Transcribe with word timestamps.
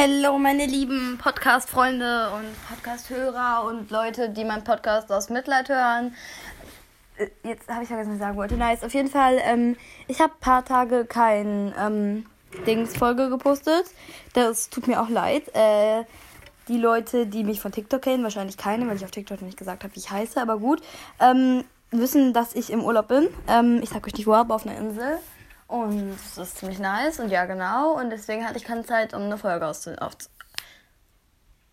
Hallo, 0.00 0.38
meine 0.38 0.64
lieben 0.64 1.18
Podcast-Freunde 1.20 2.30
und 2.30 2.46
Podcast-Hörer 2.68 3.64
und 3.64 3.90
Leute, 3.90 4.30
die 4.30 4.44
meinen 4.44 4.62
Podcast 4.62 5.10
aus 5.10 5.28
Mitleid 5.28 5.68
hören. 5.68 6.14
Äh, 7.16 7.26
Jetzt 7.42 7.68
habe 7.68 7.82
ich 7.82 7.88
vergessen, 7.88 8.10
was 8.10 8.14
ich 8.14 8.22
sagen 8.22 8.36
wollte. 8.36 8.56
Nice, 8.56 8.84
auf 8.84 8.94
jeden 8.94 9.08
Fall. 9.08 9.40
Ähm, 9.42 9.76
ich 10.06 10.20
habe 10.20 10.34
ein 10.34 10.40
paar 10.40 10.64
Tage 10.64 11.04
kein 11.04 11.74
ähm, 11.76 12.26
Dings-Folge 12.64 13.28
gepostet. 13.28 13.86
Das 14.34 14.70
tut 14.70 14.86
mir 14.86 15.02
auch 15.02 15.08
leid. 15.08 15.52
Äh, 15.56 16.04
die 16.68 16.78
Leute, 16.78 17.26
die 17.26 17.42
mich 17.42 17.60
von 17.60 17.72
TikTok 17.72 18.02
kennen, 18.02 18.22
wahrscheinlich 18.22 18.56
keine, 18.56 18.86
weil 18.86 18.94
ich 18.94 19.04
auf 19.04 19.10
TikTok 19.10 19.42
nicht 19.42 19.58
gesagt 19.58 19.82
habe, 19.82 19.96
wie 19.96 19.98
ich 19.98 20.12
heiße, 20.12 20.40
aber 20.40 20.58
gut, 20.58 20.80
ähm, 21.18 21.64
wissen, 21.90 22.32
dass 22.32 22.54
ich 22.54 22.70
im 22.70 22.84
Urlaub 22.84 23.08
bin. 23.08 23.26
Ähm, 23.48 23.80
ich 23.82 23.88
sag 23.88 24.06
euch 24.06 24.14
nicht 24.14 24.28
wo, 24.28 24.34
aber 24.34 24.54
auf 24.54 24.64
einer 24.64 24.78
Insel. 24.78 25.18
Und 25.68 26.18
das 26.34 26.48
ist 26.48 26.58
ziemlich 26.58 26.78
nice. 26.78 27.20
Und 27.20 27.28
ja, 27.28 27.44
genau. 27.44 27.92
Und 27.92 28.10
deswegen 28.10 28.44
hatte 28.44 28.56
ich 28.56 28.64
keine 28.64 28.84
Zeit, 28.84 29.14
um 29.14 29.22
eine 29.22 29.38
Folge 29.38 29.66
aufzunehmen. 29.66 30.00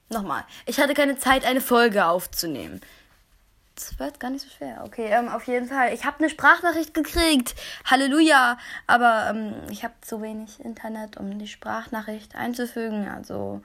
Nochmal. 0.10 0.44
Ich 0.66 0.80
hatte 0.80 0.94
keine 0.94 1.18
Zeit, 1.18 1.46
eine 1.46 1.62
Folge 1.62 2.06
aufzunehmen. 2.06 2.82
Das 3.74 3.98
wird 3.98 4.20
gar 4.20 4.30
nicht 4.30 4.44
so 4.44 4.50
schwer. 4.50 4.84
Okay, 4.86 5.08
ähm, 5.08 5.30
auf 5.30 5.48
jeden 5.48 5.68
Fall. 5.68 5.94
Ich 5.94 6.06
habe 6.06 6.20
eine 6.20 6.30
Sprachnachricht 6.30 6.94
gekriegt. 6.94 7.56
Halleluja. 7.86 8.58
Aber 8.86 9.28
ähm, 9.30 9.54
ich 9.70 9.84
habe 9.84 9.94
zu 10.02 10.22
wenig 10.22 10.60
Internet, 10.60 11.18
um 11.18 11.40
die 11.40 11.48
Sprachnachricht 11.48 12.36
einzufügen. 12.36 13.08
Also, 13.08 13.62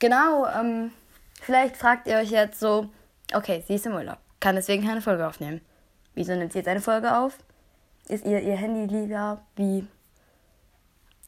genau. 0.00 0.46
Ähm, 0.46 0.92
vielleicht 1.40 1.76
fragt 1.76 2.08
ihr 2.08 2.16
euch 2.16 2.30
jetzt 2.30 2.60
so, 2.60 2.88
okay, 3.32 3.64
sie 3.66 3.76
ist 3.76 3.86
im 3.86 3.94
Urlaub. 3.94 4.18
Kann 4.40 4.56
deswegen 4.56 4.84
keine 4.84 5.02
Folge 5.02 5.26
aufnehmen. 5.26 5.60
Wieso 6.14 6.34
nimmt 6.34 6.52
sie 6.52 6.58
jetzt 6.58 6.68
eine 6.68 6.80
Folge 6.80 7.16
auf? 7.16 7.38
Ist 8.08 8.24
ihr 8.24 8.40
ihr 8.40 8.56
Handy 8.56 8.92
lieber 8.92 9.42
wie 9.56 9.86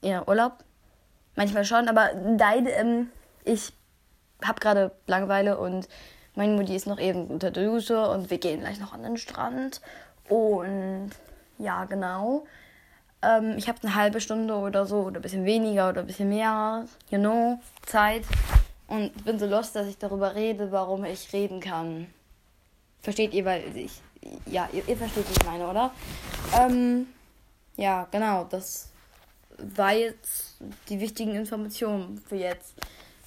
ihr 0.01 0.25
Urlaub? 0.27 0.65
Manchmal 1.37 1.65
schon, 1.65 1.89
aber 1.89 2.13
nein, 2.15 2.67
ähm, 2.67 3.11
ich 3.45 3.73
habe 4.45 4.61
gerade 4.61 4.93
Langeweile 5.07 5.59
und 5.59 5.89
meine 6.35 6.55
Mutti 6.55 6.75
ist 6.75 6.87
noch 6.87 6.99
eben 6.99 7.27
unter 7.27 7.51
der 7.51 7.65
Dusche 7.65 8.09
und 8.09 8.31
wir 8.31 8.39
gehen 8.39 8.61
gleich 8.61 8.81
noch 8.81 8.93
an 8.93 9.03
den 9.03 9.17
Strand. 9.17 9.81
Und 10.29 11.11
ja, 11.59 11.85
genau. 11.85 12.47
Ähm, 13.23 13.55
ich 13.57 13.69
habe 13.69 13.79
eine 13.83 13.95
halbe 13.95 14.21
Stunde 14.21 14.55
oder 14.55 14.87
so 14.87 15.03
oder 15.03 15.21
ein 15.21 15.23
bisschen 15.23 15.45
weniger 15.45 15.91
oder 15.91 16.01
ein 16.01 16.07
bisschen 16.07 16.29
mehr, 16.29 16.87
you 17.11 17.19
know, 17.19 17.61
Zeit. 17.87 18.25
Und 18.89 19.25
bin 19.25 19.39
so 19.39 19.47
lost, 19.47 19.77
dass 19.77 19.87
ich 19.87 19.99
darüber 19.99 20.35
rede, 20.35 20.73
warum 20.73 21.05
ich 21.05 21.33
reden 21.33 21.61
kann. 21.61 22.09
Versteht 23.01 23.33
ihr, 23.35 23.45
weil 23.45 23.77
ich. 23.77 24.01
Ja, 24.47 24.69
ihr, 24.73 24.87
ihr 24.89 24.97
versteht, 24.97 25.29
was 25.29 25.37
ich 25.37 25.45
meine, 25.45 25.69
oder? 25.69 25.93
Ähm, 26.59 27.07
ja, 27.77 28.07
genau. 28.11 28.45
Das 28.45 28.91
war 29.59 29.93
jetzt 29.93 30.57
die 30.89 31.01
wichtigen 31.01 31.35
Informationen 31.35 32.23
für 32.29 32.37
jetzt. 32.37 32.75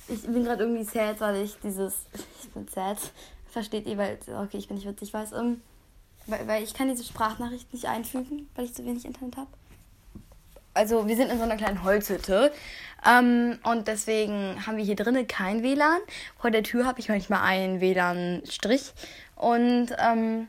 Ich 0.08 0.22
bin 0.22 0.44
gerade 0.44 0.64
irgendwie 0.64 0.84
sad, 0.84 1.20
weil 1.22 1.44
ich 1.44 1.58
dieses. 1.64 2.06
Ich 2.44 2.52
bin 2.52 2.68
sad. 2.68 2.98
Versteht 3.50 3.88
ihr, 3.88 3.98
weil. 3.98 4.18
Okay, 4.28 4.58
ich 4.58 4.68
bin 4.68 4.78
nicht 4.78 4.88
witzig, 4.88 5.14
weiß. 5.14 5.34
Ähm, 5.34 5.62
weil, 6.28 6.48
weil 6.48 6.64
ich 6.64 6.74
kann 6.74 6.90
diese 6.90 7.04
Sprachnachricht 7.04 7.72
nicht 7.74 7.86
einfügen, 7.86 8.50
weil 8.56 8.66
ich 8.66 8.74
zu 8.74 8.86
wenig 8.86 9.06
Internet 9.06 9.38
habe. 9.38 9.50
Also, 10.74 11.08
wir 11.08 11.16
sind 11.16 11.32
in 11.32 11.38
so 11.38 11.44
einer 11.44 11.58
kleinen 11.58 11.84
Holzhütte. 11.84 12.52
Ähm, 13.06 13.60
und 13.64 13.88
deswegen 13.88 14.66
haben 14.66 14.78
wir 14.78 14.84
hier 14.84 14.96
drinnen 14.96 15.28
kein 15.28 15.64
WLAN. 15.64 16.00
Vor 16.38 16.52
der 16.52 16.64
Tür 16.64 16.86
habe 16.86 17.00
ich 17.00 17.10
manchmal 17.10 17.42
einen 17.42 17.82
WLAN-Strich. 17.82 18.94
Und 19.36 19.88
ähm, 19.98 20.48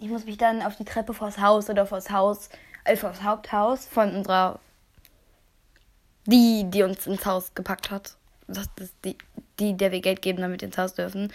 ich 0.00 0.08
muss 0.08 0.24
mich 0.24 0.38
dann 0.38 0.62
auf 0.62 0.76
die 0.76 0.84
Treppe 0.84 1.14
vors 1.14 1.38
Haus 1.38 1.68
oder 1.68 1.86
vors 1.86 2.10
Haus, 2.10 2.48
äh, 2.84 2.96
vors 2.96 3.22
Haupthaus 3.22 3.86
von 3.86 4.16
unserer, 4.16 4.58
die, 6.26 6.64
die 6.68 6.82
uns 6.82 7.06
ins 7.06 7.26
Haus 7.26 7.54
gepackt 7.54 7.90
hat. 7.90 8.16
Das 8.48 8.66
ist 8.80 8.94
die, 9.04 9.16
die, 9.58 9.76
der 9.76 9.92
wir 9.92 10.00
Geld 10.00 10.22
geben, 10.22 10.40
damit 10.40 10.62
wir 10.62 10.68
ins 10.68 10.78
Haus 10.78 10.94
dürfen. 10.94 11.32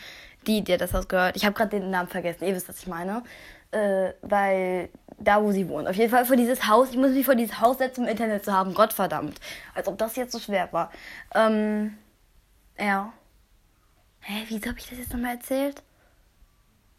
Die, 0.47 0.63
der 0.63 0.77
das 0.77 0.93
Haus 0.93 1.07
gehört. 1.07 1.35
Ich 1.37 1.45
habe 1.45 1.55
gerade 1.55 1.79
den 1.79 1.89
Namen 1.89 2.09
vergessen, 2.09 2.45
ihr 2.45 2.55
wisst, 2.55 2.67
was 2.67 2.79
ich 2.79 2.87
meine. 2.87 3.23
Äh, 3.71 4.13
weil 4.21 4.89
da, 5.17 5.41
wo 5.41 5.51
sie 5.51 5.67
wohnt. 5.69 5.87
Auf 5.87 5.95
jeden 5.95 6.11
Fall 6.11 6.25
vor 6.25 6.35
dieses 6.35 6.67
Haus. 6.67 6.89
Ich 6.89 6.97
muss 6.97 7.11
mich 7.11 7.25
vor 7.25 7.35
dieses 7.35 7.59
Haus 7.59 7.77
setzen, 7.77 8.03
um 8.03 8.07
Internet 8.07 8.45
zu 8.45 8.53
haben. 8.53 8.73
Gottverdammt. 8.73 9.39
Als 9.73 9.87
ob 9.87 9.97
das 9.97 10.15
jetzt 10.15 10.31
so 10.31 10.39
schwer 10.39 10.71
war. 10.71 10.91
Ähm, 11.33 11.97
ja. 12.79 13.13
Hä, 14.21 14.45
wieso 14.49 14.69
habe 14.69 14.79
ich 14.79 14.89
das 14.89 14.99
jetzt 14.99 15.13
nochmal 15.13 15.35
erzählt? 15.35 15.83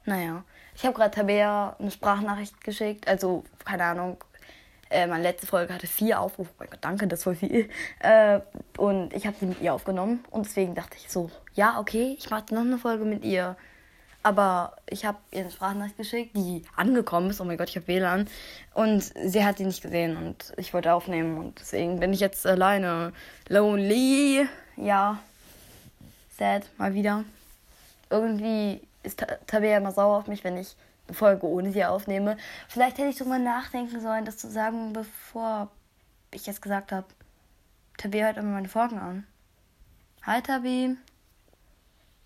Naja. 0.04 0.44
Ich 0.76 0.84
habe 0.84 0.94
gerade 0.94 1.10
Tabea 1.10 1.74
eine 1.78 1.90
Sprachnachricht 1.90 2.62
geschickt. 2.62 3.08
Also, 3.08 3.44
keine 3.64 3.84
Ahnung. 3.84 4.18
Äh, 4.90 5.06
meine 5.06 5.22
letzte 5.22 5.46
Folge 5.46 5.72
hatte 5.72 5.86
vier 5.86 6.20
Aufrufe. 6.20 6.50
Oh 6.52 6.56
mein 6.58 6.70
Gott, 6.70 6.78
danke, 6.82 7.08
das 7.08 7.24
voll 7.24 7.34
viel. 7.34 7.68
Äh, 8.00 8.40
und 8.76 9.14
ich 9.14 9.26
habe 9.26 9.36
sie 9.40 9.46
mit 9.46 9.60
ihr 9.62 9.72
aufgenommen. 9.72 10.22
Und 10.30 10.44
deswegen 10.46 10.74
dachte 10.74 10.98
ich 10.98 11.10
so, 11.10 11.30
ja, 11.54 11.80
okay, 11.80 12.14
ich 12.18 12.28
mache 12.30 12.54
noch 12.54 12.60
eine 12.60 12.76
Folge 12.76 13.04
mit 13.06 13.24
ihr. 13.24 13.56
Aber 14.22 14.76
ich 14.86 15.06
habe 15.06 15.18
ihr 15.30 15.40
eine 15.40 15.50
Sprachnachricht 15.50 15.96
geschickt, 15.96 16.36
die 16.36 16.62
angekommen 16.76 17.30
ist. 17.30 17.40
Oh 17.40 17.44
mein 17.44 17.56
Gott, 17.56 17.70
ich 17.70 17.76
habe 17.76 17.88
WLAN. 17.88 18.28
Und 18.74 19.12
sie 19.24 19.44
hat 19.44 19.56
sie 19.56 19.64
nicht 19.64 19.82
gesehen. 19.82 20.16
Und 20.16 20.52
ich 20.58 20.74
wollte 20.74 20.92
aufnehmen. 20.92 21.38
Und 21.38 21.58
deswegen 21.58 22.00
bin 22.00 22.12
ich 22.12 22.20
jetzt 22.20 22.46
alleine. 22.46 23.12
Lonely. 23.48 24.46
Ja. 24.76 25.18
Sad, 26.36 26.64
mal 26.76 26.92
wieder. 26.92 27.24
Irgendwie 28.10 28.82
ist 29.06 29.24
Tabea 29.46 29.78
immer 29.78 29.92
sauer 29.92 30.18
auf 30.18 30.26
mich, 30.26 30.44
wenn 30.44 30.56
ich 30.56 30.76
eine 31.06 31.16
Folge 31.16 31.46
ohne 31.46 31.72
sie 31.72 31.84
aufnehme. 31.84 32.36
Vielleicht 32.68 32.98
hätte 32.98 33.08
ich 33.08 33.24
mal 33.24 33.38
nachdenken 33.38 34.00
sollen, 34.00 34.24
das 34.24 34.36
zu 34.38 34.50
sagen, 34.50 34.92
bevor 34.92 35.70
ich 36.32 36.46
jetzt 36.46 36.62
gesagt 36.62 36.92
habe. 36.92 37.06
Tabea 37.96 38.26
hört 38.26 38.36
immer 38.36 38.52
meine 38.52 38.68
Folgen 38.68 38.98
an. 38.98 39.26
Hi 40.22 40.42
Tabi. 40.42 40.96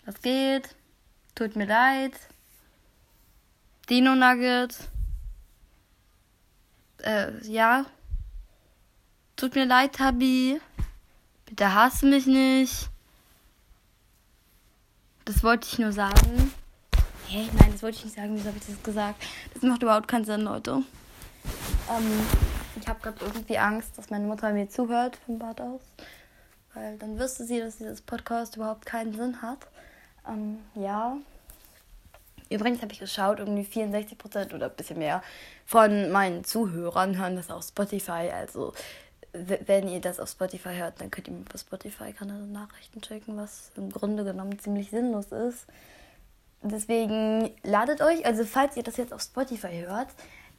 Was 0.06 0.20
geht? 0.22 0.74
Tut 1.34 1.54
mir 1.54 1.66
leid. 1.66 2.14
Dino 3.88 4.14
Nugget. 4.14 4.76
Äh, 7.02 7.46
ja. 7.46 7.84
Tut 9.36 9.54
mir 9.54 9.66
leid, 9.66 9.94
Tabi. 9.94 10.60
Bitte 11.46 11.74
hasse 11.74 12.06
mich 12.06 12.26
nicht. 12.26 12.88
Das 15.24 15.42
wollte 15.42 15.68
ich 15.70 15.78
nur 15.78 15.92
sagen. 15.92 16.52
Hä? 17.32 17.48
Nein, 17.60 17.70
das 17.70 17.84
wollte 17.84 17.96
ich 17.98 18.04
nicht 18.06 18.16
sagen. 18.16 18.34
Wieso 18.34 18.48
habe 18.48 18.58
ich 18.58 18.66
das 18.66 18.82
gesagt? 18.82 19.22
Das 19.54 19.62
macht 19.62 19.84
überhaupt 19.84 20.08
keinen 20.08 20.24
Sinn, 20.24 20.40
Leute. 20.40 20.82
Ähm, 21.88 22.26
ich 22.80 22.88
habe 22.88 22.98
gerade 23.00 23.24
irgendwie 23.24 23.56
Angst, 23.56 23.96
dass 23.96 24.10
meine 24.10 24.26
Mutter 24.26 24.52
mir 24.52 24.68
zuhört 24.68 25.16
vom 25.24 25.38
Bad 25.38 25.60
aus. 25.60 25.80
Weil 26.74 26.98
dann 26.98 27.20
wüsste 27.20 27.44
sie, 27.44 27.60
dass 27.60 27.76
dieses 27.78 28.00
Podcast 28.00 28.56
überhaupt 28.56 28.84
keinen 28.84 29.14
Sinn 29.14 29.42
hat. 29.42 29.68
Ähm, 30.28 30.58
ja. 30.74 31.18
Übrigens 32.48 32.82
habe 32.82 32.92
ich 32.92 32.98
geschaut, 32.98 33.38
irgendwie 33.38 33.62
64% 33.62 34.52
oder 34.52 34.66
ein 34.66 34.74
bisschen 34.76 34.98
mehr 34.98 35.22
von 35.66 36.10
meinen 36.10 36.42
Zuhörern 36.42 37.16
hören 37.16 37.36
das 37.36 37.48
auf 37.48 37.62
Spotify. 37.62 38.28
Also, 38.34 38.72
wenn 39.32 39.86
ihr 39.86 40.00
das 40.00 40.18
auf 40.18 40.30
Spotify 40.30 40.74
hört, 40.74 41.00
dann 41.00 41.12
könnt 41.12 41.28
ihr 41.28 41.34
mir 41.34 41.44
bei 41.44 41.58
Spotify-Kanal 41.58 42.48
Nachrichten 42.48 43.04
schicken, 43.04 43.36
was 43.36 43.70
im 43.76 43.88
Grunde 43.92 44.24
genommen 44.24 44.58
ziemlich 44.58 44.90
sinnlos 44.90 45.26
ist. 45.26 45.66
Deswegen 46.62 47.50
ladet 47.62 48.02
euch, 48.02 48.26
also 48.26 48.44
falls 48.44 48.76
ihr 48.76 48.82
das 48.82 48.98
jetzt 48.98 49.14
auf 49.14 49.22
Spotify 49.22 49.84
hört, 49.86 50.08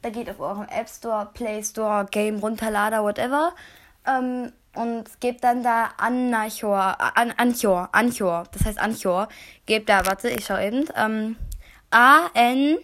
da 0.02 0.10
geht 0.10 0.30
auf 0.30 0.40
eurem 0.40 0.68
App 0.68 0.90
Store, 0.90 1.30
Play 1.34 1.64
Store, 1.64 2.08
Game 2.10 2.40
Runterlader, 2.40 3.04
whatever. 3.04 3.54
Ähm, 4.08 4.52
und 4.74 5.20
gebt 5.20 5.44
dann 5.44 5.64
da 5.64 5.90
Anchor, 5.98 6.98
An 7.18 7.34
Anchor, 7.38 7.90
Anchor, 7.92 8.46
das 8.52 8.66
heißt 8.66 8.80
Anchor. 8.80 9.28
Gebt 9.66 9.90
da, 9.90 10.06
warte, 10.06 10.30
ich 10.30 10.46
schau 10.46 10.58
eben, 10.58 10.86
ähm, 10.96 11.36
A-N-C-H-O-R. 11.92 12.82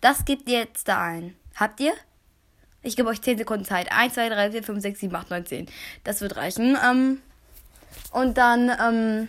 Das 0.00 0.24
gebt 0.24 0.48
ihr 0.48 0.60
jetzt 0.60 0.86
da 0.86 1.00
ein. 1.02 1.34
Habt 1.56 1.80
ihr? 1.80 1.92
Ich 2.82 2.94
gebe 2.94 3.08
euch 3.08 3.20
10 3.20 3.38
Sekunden 3.38 3.64
Zeit. 3.64 3.90
1, 3.90 4.14
2, 4.14 4.28
3, 4.28 4.52
4, 4.52 4.62
5, 4.62 4.82
6, 4.82 5.00
7, 5.00 5.16
8, 5.16 5.30
9, 5.30 5.46
10. 5.46 5.66
Das 6.04 6.20
wird 6.20 6.36
reichen. 6.36 6.78
Ähm, 6.88 7.20
und 8.12 8.38
dann 8.38 8.70
ähm, 8.80 9.28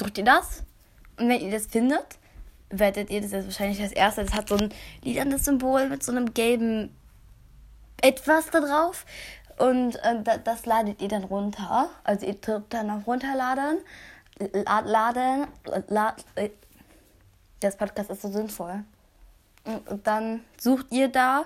sucht 0.00 0.18
ihr 0.18 0.24
das. 0.24 0.64
Und 1.18 1.28
wenn 1.28 1.40
ihr 1.40 1.52
das 1.52 1.66
findet, 1.66 2.18
werdet 2.70 3.10
ihr 3.10 3.20
das 3.20 3.32
jetzt 3.32 3.46
wahrscheinlich 3.46 3.80
als 3.80 3.92
erstes. 3.92 4.26
Das 4.26 4.34
hat 4.34 4.48
so 4.48 4.56
ein 4.56 4.72
lilanes 5.02 5.44
Symbol 5.44 5.88
mit 5.88 6.02
so 6.02 6.12
einem 6.12 6.34
gelben 6.34 6.94
etwas 8.02 8.50
da 8.50 8.60
drauf. 8.60 9.04
Und 9.58 9.96
äh, 9.96 10.38
das 10.42 10.66
ladet 10.66 11.02
ihr 11.02 11.08
dann 11.08 11.24
runter. 11.24 11.90
Also 12.02 12.26
ihr 12.26 12.34
drückt 12.34 12.72
dann 12.72 12.90
auf 12.90 13.06
Runterladen. 13.06 13.78
Laden. 14.64 15.46
Lad, 15.88 16.24
äh, 16.34 16.50
das 17.60 17.76
Podcast 17.76 18.10
ist 18.10 18.22
so 18.22 18.30
sinnvoll. 18.30 18.84
Und 19.64 20.06
dann 20.06 20.42
sucht 20.58 20.86
ihr 20.90 21.08
da 21.08 21.44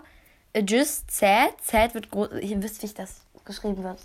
Just 0.56 1.11
Sad. 1.11 1.55
Sad 1.61 1.95
wird 1.95 2.11
groß. 2.11 2.29
Ihr 2.41 2.62
wisst, 2.62 2.83
wie 2.85 2.95
das 2.95 3.23
geschrieben 3.45 3.83
wird. 3.83 3.99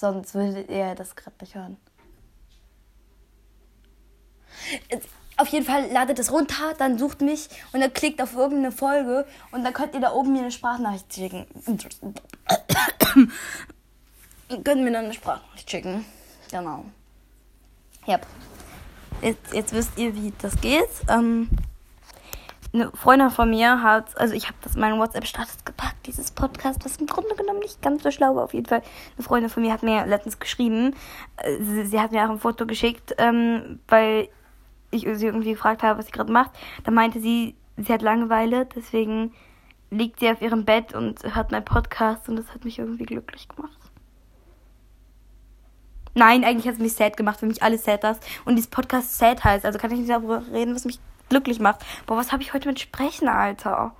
Sonst 0.00 0.34
würdet 0.34 0.70
ihr 0.70 0.94
das 0.94 1.14
gerade 1.14 1.36
nicht 1.42 1.54
hören. 1.54 1.76
Auf 5.36 5.48
jeden 5.48 5.66
Fall 5.66 5.90
ladet 5.92 6.18
es 6.18 6.32
runter, 6.32 6.72
dann 6.78 6.96
sucht 6.98 7.20
mich 7.20 7.50
und 7.72 7.80
dann 7.80 7.92
klickt 7.92 8.22
auf 8.22 8.34
irgendeine 8.34 8.72
Folge 8.72 9.26
und 9.52 9.62
dann 9.62 9.74
könnt 9.74 9.92
ihr 9.92 10.00
da 10.00 10.12
oben 10.12 10.32
mir 10.32 10.40
eine 10.40 10.50
Sprachnachricht 10.50 11.12
schicken. 11.12 11.46
könnt 14.64 14.82
mir 14.82 14.90
dann 14.90 15.04
eine 15.04 15.12
Sprachnachricht 15.12 15.70
schicken. 15.70 16.06
Genau. 16.50 16.86
Yep. 18.08 18.26
Jetzt, 19.20 19.52
jetzt 19.52 19.72
wisst 19.74 19.98
ihr, 19.98 20.14
wie 20.14 20.32
das 20.40 20.58
geht. 20.62 20.88
Ähm, 21.08 21.50
eine 22.72 22.90
Freundin 22.92 23.30
von 23.30 23.50
mir 23.50 23.82
hat, 23.82 24.16
also 24.18 24.34
ich 24.34 24.46
habe 24.46 24.56
das 24.62 24.74
in 24.74 24.80
meinen 24.80 24.98
WhatsApp-Status 24.98 25.64
gepackt, 25.64 26.06
dieses 26.06 26.30
Podcast, 26.30 26.84
was 26.84 26.98
im 26.98 27.06
Grunde 27.06 27.34
genommen 27.34 27.58
nicht 27.60 27.82
ganz 27.82 28.02
so 28.02 28.10
schlau 28.10 28.36
war. 28.36 28.44
Auf 28.44 28.54
jeden 28.54 28.66
Fall, 28.66 28.82
eine 29.16 29.24
Freundin 29.24 29.50
von 29.50 29.62
mir 29.62 29.72
hat 29.72 29.82
mir 29.82 30.06
letztens 30.06 30.38
geschrieben, 30.38 30.94
äh, 31.38 31.56
sie, 31.60 31.86
sie 31.86 32.00
hat 32.00 32.12
mir 32.12 32.24
auch 32.24 32.30
ein 32.30 32.38
Foto 32.38 32.66
geschickt, 32.66 33.14
ähm, 33.18 33.80
weil 33.88 34.28
ich 34.92 35.02
sie 35.02 35.26
irgendwie 35.26 35.52
gefragt 35.52 35.82
habe, 35.82 35.98
was 35.98 36.06
sie 36.06 36.12
gerade 36.12 36.32
macht. 36.32 36.52
Da 36.84 36.90
meinte 36.90 37.20
sie, 37.20 37.56
sie 37.76 37.92
hat 37.92 38.02
Langeweile, 38.02 38.66
deswegen 38.66 39.32
liegt 39.90 40.20
sie 40.20 40.30
auf 40.30 40.40
ihrem 40.40 40.64
Bett 40.64 40.94
und 40.94 41.22
hört 41.34 41.50
meinen 41.50 41.64
Podcast 41.64 42.28
und 42.28 42.36
das 42.36 42.52
hat 42.54 42.64
mich 42.64 42.78
irgendwie 42.78 43.04
glücklich 43.04 43.48
gemacht. 43.48 43.76
Nein, 46.14 46.44
eigentlich 46.44 46.66
hat 46.66 46.74
es 46.74 46.80
mich 46.80 46.94
sad 46.94 47.16
gemacht, 47.16 47.40
für 47.40 47.46
mich 47.46 47.62
alles 47.62 47.84
sad 47.84 48.02
das. 48.02 48.18
Und 48.44 48.56
dieses 48.56 48.70
Podcast 48.70 49.18
sad 49.18 49.42
heißt, 49.42 49.64
also 49.64 49.78
kann 49.78 49.92
ich 49.92 49.98
nicht 49.98 50.10
darüber 50.10 50.42
reden, 50.52 50.74
was 50.74 50.84
mich 50.84 50.98
glücklich 51.30 51.60
macht. 51.60 51.80
Boah, 52.06 52.18
was 52.18 52.32
habe 52.32 52.42
ich 52.42 52.52
heute 52.52 52.68
mit 52.68 52.78
Sprechen, 52.78 53.28
Alter? 53.28 53.92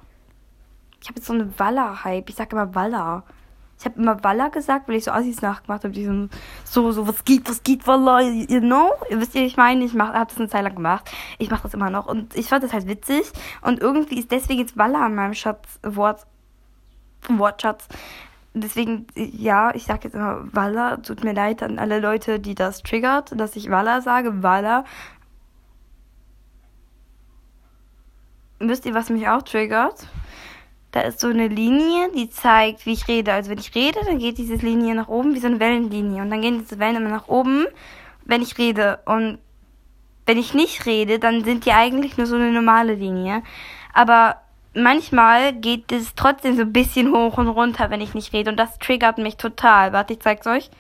Ich 1.01 1.09
habe 1.09 1.19
jetzt 1.19 1.27
so 1.27 1.33
eine 1.33 1.59
Walla-Hype. 1.59 2.29
Ich 2.29 2.37
sage 2.37 2.55
immer 2.55 2.75
Walla. 2.75 3.25
Ich 3.79 3.87
habe 3.87 3.99
immer 3.99 4.23
Walla 4.23 4.49
gesagt, 4.49 4.89
weil 4.89 4.97
ich 4.97 5.05
so 5.05 5.11
Assis 5.11 5.41
nachgemacht 5.41 5.85
habe. 5.85 5.95
Diesem 5.95 6.29
so, 6.65 6.93
so, 6.93 7.09
was 7.09 7.25
geht, 7.25 7.49
was 7.49 7.63
geht, 7.63 7.87
Walla, 7.87 8.21
you 8.21 8.61
know? 8.61 8.91
Ihr 9.09 9.19
wisst 9.19 9.35
ihr, 9.35 9.47
ich 9.47 9.57
meine, 9.57 9.83
ich 9.83 9.99
habe 9.99 10.27
das 10.29 10.37
eine 10.37 10.51
Zeit 10.51 10.65
lang 10.65 10.75
gemacht. 10.75 11.11
Ich 11.39 11.51
mache 11.51 11.63
das 11.63 11.73
immer 11.73 11.89
noch. 11.89 12.07
Und 12.07 12.37
ich 12.37 12.49
fand 12.49 12.63
das 12.63 12.75
halt 12.75 12.87
witzig. 12.87 13.33
Und 13.63 13.81
irgendwie 13.81 14.19
ist 14.19 14.31
deswegen 14.31 14.61
jetzt 14.61 14.77
Walla 14.77 15.07
an 15.07 15.15
meinem 15.15 15.33
Schatz, 15.33 15.81
Wort, 15.83 16.27
Wortschatz. 17.27 17.89
Deswegen, 18.53 19.07
ja, 19.15 19.75
ich 19.75 19.85
sage 19.85 20.01
jetzt 20.05 20.15
immer 20.15 20.43
Walla. 20.53 20.99
Tut 20.99 21.25
mir 21.25 21.33
leid 21.33 21.63
an 21.63 21.79
alle 21.79 22.01
Leute, 22.01 22.39
die 22.39 22.55
das 22.55 22.83
triggert, 22.83 23.33
dass 23.41 23.57
ich 23.57 23.71
Walla 23.71 24.03
sage. 24.03 24.43
Walla. 24.43 24.85
Wisst 28.61 28.85
ihr, 28.85 28.95
was 28.95 29.09
mich 29.09 29.27
auch 29.27 29.41
triggert? 29.43 30.07
Da 30.93 31.01
ist 31.01 31.21
so 31.21 31.29
eine 31.29 31.49
Linie, 31.49 32.11
die 32.15 32.29
zeigt, 32.29 32.85
wie 32.85 32.93
ich 32.93 33.09
rede. 33.09 33.33
Also 33.33 33.51
wenn 33.51 33.59
ich 33.59 33.75
rede, 33.75 34.01
dann 34.05 34.19
geht 34.19 34.37
diese 34.37 34.55
Linie 34.55 34.95
nach 34.95 35.09
oben 35.09 35.35
wie 35.35 35.39
so 35.39 35.47
eine 35.47 35.61
Wellenlinie. 35.61 36.21
Und 36.21 36.31
dann 36.31 36.43
gehen 36.43 36.59
diese 36.59 36.79
Wellen 36.79 36.97
immer 36.97 37.09
nach 37.09 37.29
oben, 37.29 37.67
wenn 38.25 38.43
ich 38.43 38.59
rede. 38.59 39.01
Und 39.07 39.39
wenn 40.27 40.37
ich 40.37 40.53
nicht 40.53 40.85
rede, 40.85 41.19
dann 41.19 41.43
sind 41.43 41.65
die 41.65 41.73
eigentlich 41.73 42.19
nur 42.19 42.27
so 42.27 42.37
eine 42.37 42.53
normale 42.53 42.95
Linie. 42.95 43.43
Aber 43.95 44.37
manchmal 44.75 45.55
geht 45.55 45.91
es 45.91 46.15
trotzdem 46.15 46.57
so 46.57 46.63
ein 46.63 46.73
bisschen 46.73 47.13
hoch 47.13 47.39
und 47.39 47.49
runter, 47.49 47.89
wenn 47.89 48.03
ich 48.03 48.13
nicht 48.13 48.35
rede. 48.35 48.51
Und 48.51 48.59
das 48.59 48.79
triggert 48.79 49.17
mich 49.17 49.37
total. 49.37 49.95
Warte, 49.95 50.13
ich 50.13 50.21
zeig's 50.21 50.47
euch. 50.47 50.71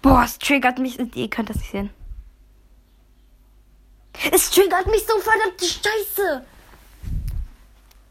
Boah, 0.00 0.22
es 0.24 0.38
triggert 0.38 0.78
mich. 0.78 0.98
Ihr 1.16 1.28
könnt 1.28 1.50
das 1.50 1.58
nicht 1.58 1.70
sehen. 1.70 1.90
Es 4.32 4.50
triggert 4.50 4.86
mich 4.86 5.04
so 5.06 5.18
verdammte 5.18 5.64
Scheiße. 5.64 6.44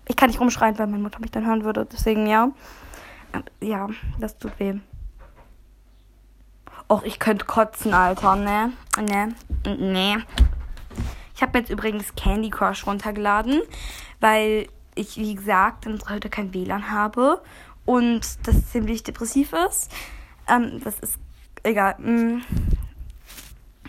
Ich 0.08 0.16
kann 0.16 0.30
nicht 0.30 0.40
rumschreien, 0.40 0.78
weil 0.78 0.88
meine 0.88 1.02
Mutter 1.02 1.20
mich 1.20 1.32
dann 1.32 1.46
hören 1.46 1.64
würde. 1.64 1.88
Deswegen 1.92 2.28
ja. 2.28 2.52
Ja, 3.60 3.90
das 4.20 4.38
tut 4.38 4.58
weh. 4.60 4.76
Och, 6.88 7.04
ich 7.04 7.20
könnte 7.20 7.46
kotzen, 7.46 7.94
Alter. 7.94 8.36
Ne? 8.36 8.74
Ne? 9.00 9.36
Ne. 9.66 10.24
Ich 11.36 11.42
habe 11.42 11.58
jetzt 11.58 11.70
übrigens 11.70 12.16
Candy 12.16 12.50
Crush 12.50 12.86
runtergeladen, 12.86 13.62
weil 14.22 14.68
ich, 14.94 15.18
wie 15.18 15.36
gesagt, 15.36 15.86
heute 16.10 16.30
kein 16.30 16.54
WLAN 16.54 16.92
habe 16.92 17.42
und 17.84 18.22
das 18.48 18.72
ziemlich 18.72 19.04
depressiv 19.04 19.52
ist. 19.54 19.92
Ähm, 20.48 20.80
das 20.84 21.00
ist 21.00 21.20
egal. 21.64 21.96
Mm. 22.00 22.42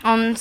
Und 0.03 0.39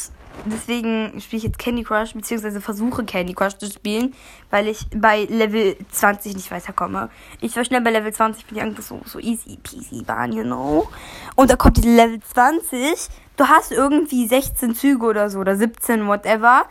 deswegen 0.53 1.21
spiele 1.21 1.39
ich 1.39 1.45
jetzt 1.45 1.59
Candy 1.59 1.83
Crush, 1.83 2.13
beziehungsweise 2.15 2.61
versuche 2.61 3.05
Candy 3.05 3.35
Crush 3.35 3.57
zu 3.59 3.71
spielen, 3.71 4.15
weil 4.51 4.69
ich 4.69 4.87
bei 4.95 5.25
Level 5.25 5.77
20 5.91 6.35
nicht 6.35 6.51
weiterkomme. 6.51 7.11
Ich 7.41 7.57
war 7.57 7.65
schnell 7.65 7.81
bei 7.81 7.91
Level 7.91 8.13
20, 8.13 8.47
bin 8.47 8.59
ich 8.59 8.85
so, 8.85 9.01
so 9.05 9.19
easy 9.19 9.59
peasy 9.63 10.03
Bahn, 10.03 10.33
you 10.33 10.43
know. 10.43 10.89
Und 11.35 11.51
da 11.51 11.57
kommt 11.57 11.77
die 11.77 11.89
Level 11.89 12.21
20, 12.21 13.09
du 13.37 13.49
hast 13.49 13.73
irgendwie 13.73 14.27
16 14.27 14.75
Züge 14.75 15.07
oder 15.07 15.31
so, 15.31 15.39
oder 15.39 15.57
17, 15.57 16.07
whatever. 16.07 16.67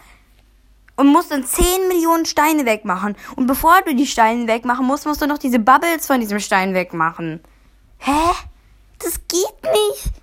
Und 0.97 1.07
musst 1.07 1.31
dann 1.31 1.43
10 1.43 1.89
Millionen 1.89 2.25
Steine 2.25 2.65
wegmachen. 2.65 3.17
Und 3.35 3.47
bevor 3.47 3.81
du 3.85 3.93
die 3.93 4.07
Steine 4.07 4.47
wegmachen 4.47 4.85
musst, 4.85 5.05
musst 5.05 5.21
du 5.21 5.27
noch 5.27 5.37
diese 5.37 5.59
Bubbles 5.59 6.07
von 6.07 6.21
diesem 6.21 6.39
Stein 6.39 6.73
wegmachen. 6.73 7.41
Hä? 7.97 8.11
Das 8.99 9.15
geht 9.27 9.63
nicht. 9.63 10.13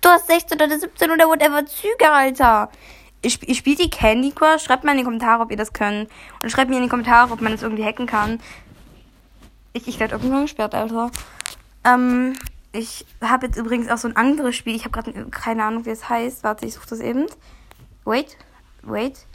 Du 0.00 0.08
hast 0.08 0.28
16 0.28 0.60
oder 0.60 0.78
17 0.78 1.10
oder 1.10 1.26
whatever 1.26 1.66
Züge, 1.66 2.10
Alter. 2.10 2.70
Ich, 3.22 3.46
ich 3.48 3.58
spiele 3.58 3.76
die 3.76 3.90
Candy 3.90 4.32
Crush. 4.32 4.62
Schreibt 4.64 4.84
mal 4.84 4.92
in 4.92 4.98
die 4.98 5.04
Kommentare, 5.04 5.42
ob 5.42 5.50
ihr 5.50 5.56
das 5.56 5.72
könnt. 5.72 6.10
Und 6.42 6.50
schreibt 6.50 6.70
mir 6.70 6.76
in 6.76 6.82
die 6.82 6.88
Kommentare, 6.88 7.32
ob 7.32 7.40
man 7.40 7.52
das 7.52 7.62
irgendwie 7.62 7.84
hacken 7.84 8.06
kann. 8.06 8.40
Ich, 9.72 9.86
ich 9.86 10.00
werde 10.00 10.14
irgendwann 10.14 10.42
gesperrt, 10.42 10.74
Alter. 10.74 11.10
Ähm, 11.84 12.34
ich 12.72 13.06
habe 13.20 13.46
jetzt 13.46 13.56
übrigens 13.56 13.88
auch 13.88 13.98
so 13.98 14.08
ein 14.08 14.16
anderes 14.16 14.56
Spiel. 14.56 14.74
Ich 14.74 14.84
habe 14.84 14.90
gerade 14.90 15.26
keine 15.30 15.64
Ahnung, 15.64 15.86
wie 15.86 15.90
es 15.90 16.08
heißt. 16.08 16.44
Warte, 16.44 16.66
ich 16.66 16.74
suche 16.74 16.88
das 16.88 17.00
eben. 17.00 17.26
Wait, 18.04 18.36
wait. 18.82 19.26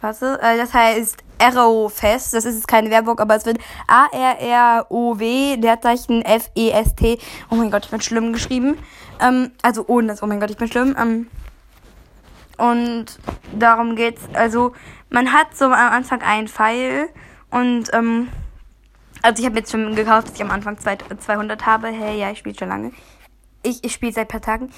Warte, 0.00 0.38
äh, 0.40 0.56
das 0.56 0.72
heißt 0.72 1.18
Arrowfest. 1.38 2.32
Das 2.32 2.44
ist 2.44 2.54
jetzt 2.54 2.68
keine 2.68 2.90
Werbung, 2.90 3.18
aber 3.18 3.36
es 3.36 3.44
wird 3.44 3.58
A-R-R-O-W, 3.86 5.56
Leerzeichen 5.56 6.22
F-E-S-T. 6.22 7.18
Oh 7.50 7.56
mein 7.56 7.70
Gott, 7.70 7.84
ich 7.84 7.90
bin 7.90 8.00
schlimm 8.00 8.32
geschrieben. 8.32 8.78
Ähm, 9.20 9.50
also 9.62 9.84
ohne 9.86 10.08
das, 10.08 10.22
oh 10.22 10.26
mein 10.26 10.40
Gott, 10.40 10.50
ich 10.50 10.56
bin 10.56 10.68
schlimm. 10.68 10.96
Ähm, 10.98 11.26
und 12.60 13.06
darum 13.58 13.96
geht's. 13.96 14.22
Also, 14.34 14.72
man 15.08 15.32
hat 15.32 15.56
so 15.56 15.66
am 15.66 15.72
Anfang 15.72 16.22
einen 16.22 16.48
Pfeil 16.48 17.08
und, 17.50 17.92
ähm, 17.92 18.28
also 19.22 19.40
ich 19.40 19.46
habe 19.46 19.58
jetzt 19.58 19.72
schon 19.72 19.94
gekauft, 19.94 20.28
dass 20.28 20.34
ich 20.34 20.42
am 20.42 20.50
Anfang 20.50 20.78
200 20.78 21.66
habe. 21.66 21.88
Hey, 21.88 22.18
ja, 22.18 22.30
ich 22.30 22.38
spiele 22.38 22.56
schon 22.58 22.68
lange. 22.68 22.92
Ich, 23.62 23.84
ich 23.84 23.92
spiele 23.92 24.12
seit 24.12 24.26
ein 24.26 24.28
paar 24.28 24.40
Tagen. 24.40 24.70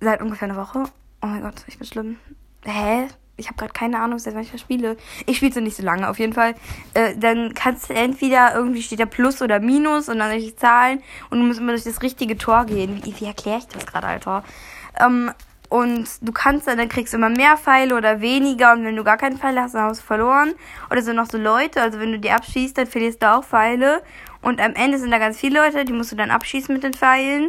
Seit 0.00 0.20
ungefähr 0.20 0.48
einer 0.48 0.58
Woche. 0.58 0.84
Oh 1.22 1.26
mein 1.26 1.42
Gott, 1.42 1.64
ich 1.66 1.78
bin 1.78 1.86
schlimm. 1.86 2.16
Hä? 2.64 3.08
ich 3.36 3.48
habe 3.48 3.56
gerade 3.56 3.72
keine 3.72 4.00
Ahnung, 4.00 4.18
seit 4.18 4.34
wann 4.34 4.42
ich 4.42 4.52
das 4.52 4.60
spiele. 4.60 4.96
Ich 5.26 5.38
spiele 5.38 5.52
so 5.52 5.60
nicht 5.60 5.76
so 5.76 5.82
lange, 5.82 6.08
auf 6.08 6.18
jeden 6.18 6.32
Fall. 6.32 6.54
Äh, 6.94 7.16
dann 7.16 7.54
kannst 7.54 7.90
du 7.90 7.94
entweder 7.94 8.54
irgendwie 8.54 8.82
steht 8.82 9.00
da 9.00 9.06
Plus 9.06 9.42
oder 9.42 9.58
Minus 9.60 10.08
und 10.08 10.18
dann 10.18 10.30
durch 10.30 10.44
die 10.44 10.56
Zahlen 10.56 11.02
und 11.30 11.40
du 11.40 11.44
musst 11.44 11.58
immer 11.58 11.72
durch 11.72 11.84
das 11.84 12.02
richtige 12.02 12.38
Tor 12.38 12.64
gehen. 12.64 13.02
Wie, 13.04 13.18
wie 13.18 13.24
erkläre 13.24 13.58
ich 13.58 13.66
das 13.66 13.86
gerade, 13.86 14.06
Alter? 14.06 14.44
Ähm, 15.00 15.32
und 15.74 16.06
du 16.20 16.30
kannst 16.30 16.68
dann, 16.68 16.78
dann 16.78 16.88
kriegst 16.88 17.12
du 17.12 17.16
immer 17.16 17.30
mehr 17.30 17.56
Pfeile 17.56 17.96
oder 17.96 18.20
weniger 18.20 18.74
und 18.74 18.84
wenn 18.84 18.94
du 18.94 19.02
gar 19.02 19.16
keinen 19.16 19.38
Pfeil 19.38 19.60
hast, 19.60 19.74
dann 19.74 19.82
hast 19.82 20.02
du 20.02 20.06
verloren. 20.06 20.54
Oder 20.88 21.02
sind 21.02 21.16
noch 21.16 21.26
so 21.26 21.36
Leute, 21.36 21.82
also 21.82 21.98
wenn 21.98 22.12
du 22.12 22.20
die 22.20 22.30
abschießt, 22.30 22.78
dann 22.78 22.86
verlierst 22.86 23.20
du 23.20 23.28
auch 23.28 23.42
Pfeile. 23.42 24.00
Und 24.40 24.60
am 24.60 24.74
Ende 24.74 24.98
sind 24.98 25.10
da 25.10 25.18
ganz 25.18 25.36
viele 25.36 25.60
Leute, 25.60 25.84
die 25.84 25.92
musst 25.92 26.12
du 26.12 26.16
dann 26.16 26.30
abschießen 26.30 26.72
mit 26.72 26.84
den 26.84 26.94
Pfeilen. 26.94 27.48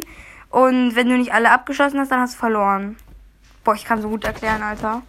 Und 0.50 0.96
wenn 0.96 1.08
du 1.08 1.16
nicht 1.16 1.32
alle 1.32 1.52
abgeschossen 1.52 2.00
hast, 2.00 2.10
dann 2.10 2.18
hast 2.18 2.34
du 2.34 2.38
verloren. 2.40 2.96
Boah, 3.62 3.76
ich 3.76 3.84
kann 3.84 4.02
so 4.02 4.08
gut 4.08 4.24
erklären, 4.24 4.60
Alter. 4.60 5.02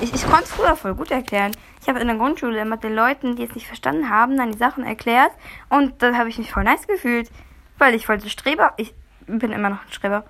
Ich, 0.00 0.14
ich 0.14 0.24
konnte 0.24 0.44
es 0.44 0.52
früher 0.52 0.76
voll 0.76 0.94
gut 0.94 1.10
erklären. 1.10 1.52
Ich 1.82 1.90
habe 1.90 2.00
in 2.00 2.06
der 2.06 2.16
Grundschule 2.16 2.58
immer 2.58 2.78
den 2.78 2.94
Leuten, 2.94 3.36
die 3.36 3.44
es 3.44 3.54
nicht 3.54 3.66
verstanden 3.66 4.08
haben, 4.08 4.38
dann 4.38 4.50
die 4.50 4.56
Sachen 4.56 4.84
erklärt. 4.84 5.32
Und 5.68 6.00
dann 6.02 6.16
habe 6.16 6.30
ich 6.30 6.38
mich 6.38 6.50
voll 6.50 6.64
nice 6.64 6.86
gefühlt. 6.86 7.30
Weil 7.76 7.94
ich 7.94 8.08
wollte 8.08 8.30
Streber. 8.30 8.72
Ich 8.78 8.94
bin 9.26 9.52
immer 9.52 9.68
noch 9.68 9.82
ein 9.84 9.92
Streber. 9.92 10.24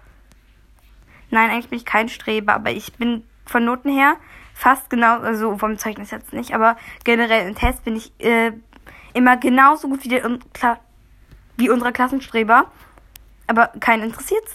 Nein, 1.34 1.50
eigentlich 1.50 1.68
bin 1.68 1.78
ich 1.78 1.84
kein 1.84 2.08
Streber, 2.08 2.54
aber 2.54 2.70
ich 2.70 2.92
bin 2.94 3.24
von 3.44 3.64
Noten 3.64 3.92
her 3.92 4.16
fast 4.54 4.88
genau, 4.88 5.18
also 5.18 5.58
vom 5.58 5.78
Zeugnis 5.78 6.12
jetzt 6.12 6.32
nicht, 6.32 6.54
aber 6.54 6.76
generell 7.02 7.48
im 7.48 7.56
Test 7.56 7.84
bin 7.84 7.96
ich 7.96 8.12
äh, 8.20 8.52
immer 9.12 9.36
genauso 9.36 9.88
gut 9.88 10.04
wie, 10.04 10.08
der, 10.08 10.38
wie 11.56 11.70
unsere 11.70 11.92
Klassenstreber. 11.92 12.70
Aber 13.46 13.72
keinen 13.80 14.04
interessiert's. 14.04 14.54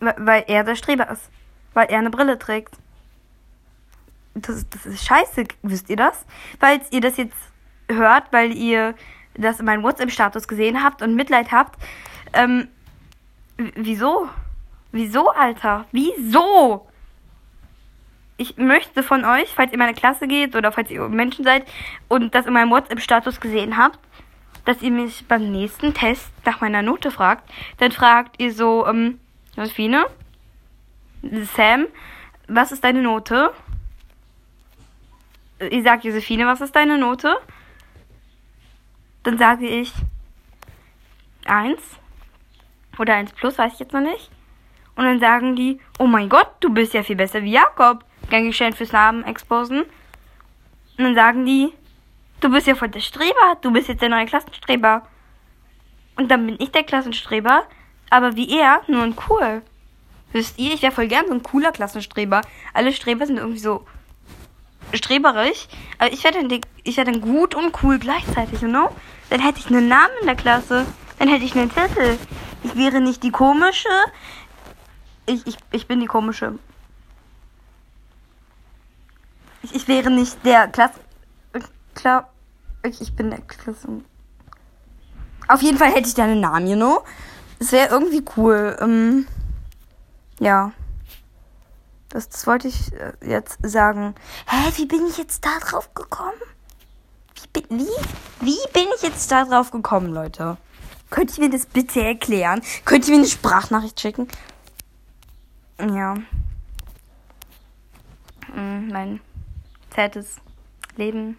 Weil 0.00 0.44
er 0.46 0.64
der 0.64 0.74
Streber 0.74 1.10
ist. 1.10 1.30
Weil 1.74 1.88
er 1.88 1.98
eine 1.98 2.10
Brille 2.10 2.38
trägt 2.38 2.76
das, 4.34 4.68
das 4.68 4.86
ist 4.86 5.04
scheiße, 5.04 5.44
wisst 5.62 5.90
ihr 5.90 5.96
das? 5.96 6.24
Falls 6.58 6.90
ihr 6.90 7.00
das 7.00 7.16
jetzt 7.16 7.36
hört, 7.88 8.32
weil 8.32 8.52
ihr 8.52 8.94
das 9.34 9.60
in 9.60 9.66
meinem 9.66 9.82
WhatsApp-Status 9.82 10.48
gesehen 10.48 10.82
habt 10.82 11.02
und 11.02 11.14
Mitleid 11.14 11.52
habt, 11.52 11.78
ähm, 12.32 12.68
wieso? 13.56 14.28
Wieso, 14.92 15.30
Alter? 15.30 15.86
Wieso? 15.90 16.86
Ich 18.36 18.56
möchte 18.56 19.02
von 19.02 19.24
euch, 19.24 19.48
falls 19.54 19.70
ihr 19.70 19.74
in 19.74 19.78
meine 19.78 19.94
Klasse 19.94 20.26
geht 20.26 20.54
oder 20.54 20.70
falls 20.70 20.90
ihr 20.90 21.08
Menschen 21.08 21.44
seid 21.44 21.66
und 22.08 22.34
das 22.34 22.46
in 22.46 22.52
meinem 22.52 22.70
WhatsApp-Status 22.70 23.40
gesehen 23.40 23.76
habt, 23.76 23.98
dass 24.64 24.82
ihr 24.82 24.90
mich 24.90 25.26
beim 25.26 25.50
nächsten 25.50 25.94
Test 25.94 26.30
nach 26.44 26.60
meiner 26.60 26.82
Note 26.82 27.10
fragt. 27.10 27.48
Dann 27.78 27.90
fragt 27.90 28.40
ihr 28.40 28.52
so, 28.52 28.86
ähm, 28.86 29.18
Josephine, 29.56 30.06
Sam, 31.56 31.86
was 32.48 32.72
ist 32.72 32.84
deine 32.84 33.02
Note? 33.02 33.52
Ich 35.58 35.84
sage 35.84 36.08
Josephine, 36.08 36.46
was 36.46 36.60
ist 36.60 36.74
deine 36.74 36.98
Note? 36.98 37.36
Dann 39.22 39.38
sage 39.38 39.68
ich 39.68 39.92
1 41.46 41.80
oder 42.98 43.14
1 43.14 43.32
plus, 43.32 43.56
weiß 43.56 43.74
ich 43.74 43.78
jetzt 43.80 43.92
noch 43.92 44.00
nicht. 44.00 44.30
Und 44.96 45.04
dann 45.04 45.20
sagen 45.20 45.56
die, 45.56 45.80
oh 45.98 46.06
mein 46.06 46.28
Gott, 46.28 46.48
du 46.60 46.70
bist 46.70 46.94
ja 46.94 47.02
viel 47.02 47.16
besser 47.16 47.42
wie 47.42 47.52
Jakob. 47.52 48.04
Geschehen 48.30 48.72
fürs 48.72 48.92
Namen 48.92 49.24
exposen. 49.24 49.82
Und 49.82 51.04
dann 51.04 51.14
sagen 51.14 51.44
die, 51.44 51.72
du 52.40 52.50
bist 52.50 52.66
ja 52.66 52.74
voll 52.74 52.88
der 52.88 53.00
Streber, 53.00 53.56
du 53.60 53.70
bist 53.70 53.88
jetzt 53.88 54.02
der 54.02 54.08
neue 54.08 54.26
Klassenstreber. 54.26 55.02
Und 56.16 56.30
dann 56.30 56.46
bin 56.46 56.56
ich 56.58 56.70
der 56.70 56.84
Klassenstreber, 56.84 57.64
aber 58.10 58.36
wie 58.36 58.58
er, 58.58 58.82
nur 58.86 59.02
ein 59.02 59.16
cool. 59.28 59.62
Wisst 60.32 60.58
ihr, 60.58 60.72
ich 60.72 60.82
wäre 60.82 60.92
voll 60.92 61.08
gern 61.08 61.26
so 61.26 61.34
ein 61.34 61.42
cooler 61.42 61.72
Klassenstreber. 61.72 62.40
Alle 62.72 62.92
Streber 62.92 63.26
sind 63.26 63.38
irgendwie 63.38 63.58
so 63.58 63.86
streberisch. 64.94 65.68
Aber 65.98 66.12
ich 66.12 66.24
wäre 66.24 66.34
dann, 66.34 66.50
wär 66.50 67.04
dann 67.04 67.20
gut 67.20 67.54
und 67.54 67.82
cool 67.82 67.98
gleichzeitig, 67.98 68.60
you 68.60 68.68
know? 68.68 68.90
Dann 69.30 69.40
hätte 69.40 69.60
ich 69.60 69.66
einen 69.66 69.88
Namen 69.88 70.12
in 70.20 70.26
der 70.26 70.36
Klasse. 70.36 70.86
Dann 71.18 71.28
hätte 71.28 71.44
ich 71.44 71.54
einen 71.54 71.70
Titel. 71.70 72.18
Ich 72.64 72.76
wäre 72.76 73.00
nicht 73.00 73.22
die 73.22 73.30
komische. 73.30 73.88
Ich, 75.26 75.46
ich, 75.46 75.56
ich 75.70 75.86
bin 75.86 76.00
die 76.00 76.06
komische. 76.06 76.58
Ich, 79.62 79.74
ich 79.74 79.88
wäre 79.88 80.10
nicht 80.10 80.44
der 80.44 80.68
Klasse. 80.68 81.00
Klar. 81.94 82.30
Ich, 82.82 83.00
ich 83.00 83.14
bin 83.14 83.30
der 83.30 83.40
Klasse. 83.42 83.88
Auf 85.48 85.62
jeden 85.62 85.78
Fall 85.78 85.92
hätte 85.92 86.08
ich 86.08 86.14
da 86.14 86.24
einen 86.24 86.40
Namen, 86.40 86.66
you 86.66 86.76
know? 86.76 87.04
Das 87.58 87.70
wäre 87.72 87.88
irgendwie 87.90 88.24
cool. 88.36 88.76
Ähm, 88.80 89.28
ja. 90.40 90.72
Das, 92.08 92.28
das 92.28 92.46
wollte 92.46 92.68
ich 92.68 92.92
äh, 92.92 93.12
jetzt 93.24 93.58
sagen. 93.62 94.14
Hä, 94.46 94.72
wie 94.76 94.86
bin 94.86 95.06
ich 95.06 95.18
jetzt 95.18 95.44
da 95.44 95.58
drauf 95.60 95.94
gekommen? 95.94 96.32
Wie 97.54 97.64
wie, 97.68 97.86
wie 98.40 98.58
bin 98.72 98.86
ich 98.96 99.02
jetzt 99.02 99.30
da 99.30 99.44
drauf 99.44 99.70
gekommen, 99.70 100.12
Leute? 100.12 100.56
Könnt 101.10 101.36
ihr 101.36 101.44
mir 101.44 101.50
das 101.50 101.66
bitte 101.66 102.02
erklären? 102.02 102.62
Könnt 102.84 103.06
ihr 103.06 103.12
mir 103.12 103.20
eine 103.20 103.28
Sprachnachricht 103.28 104.00
schicken? 104.00 104.28
Ja. 105.82 106.14
Hm, 108.54 108.88
mein 108.88 109.20
zartes 109.90 110.40
Leben 110.96 111.38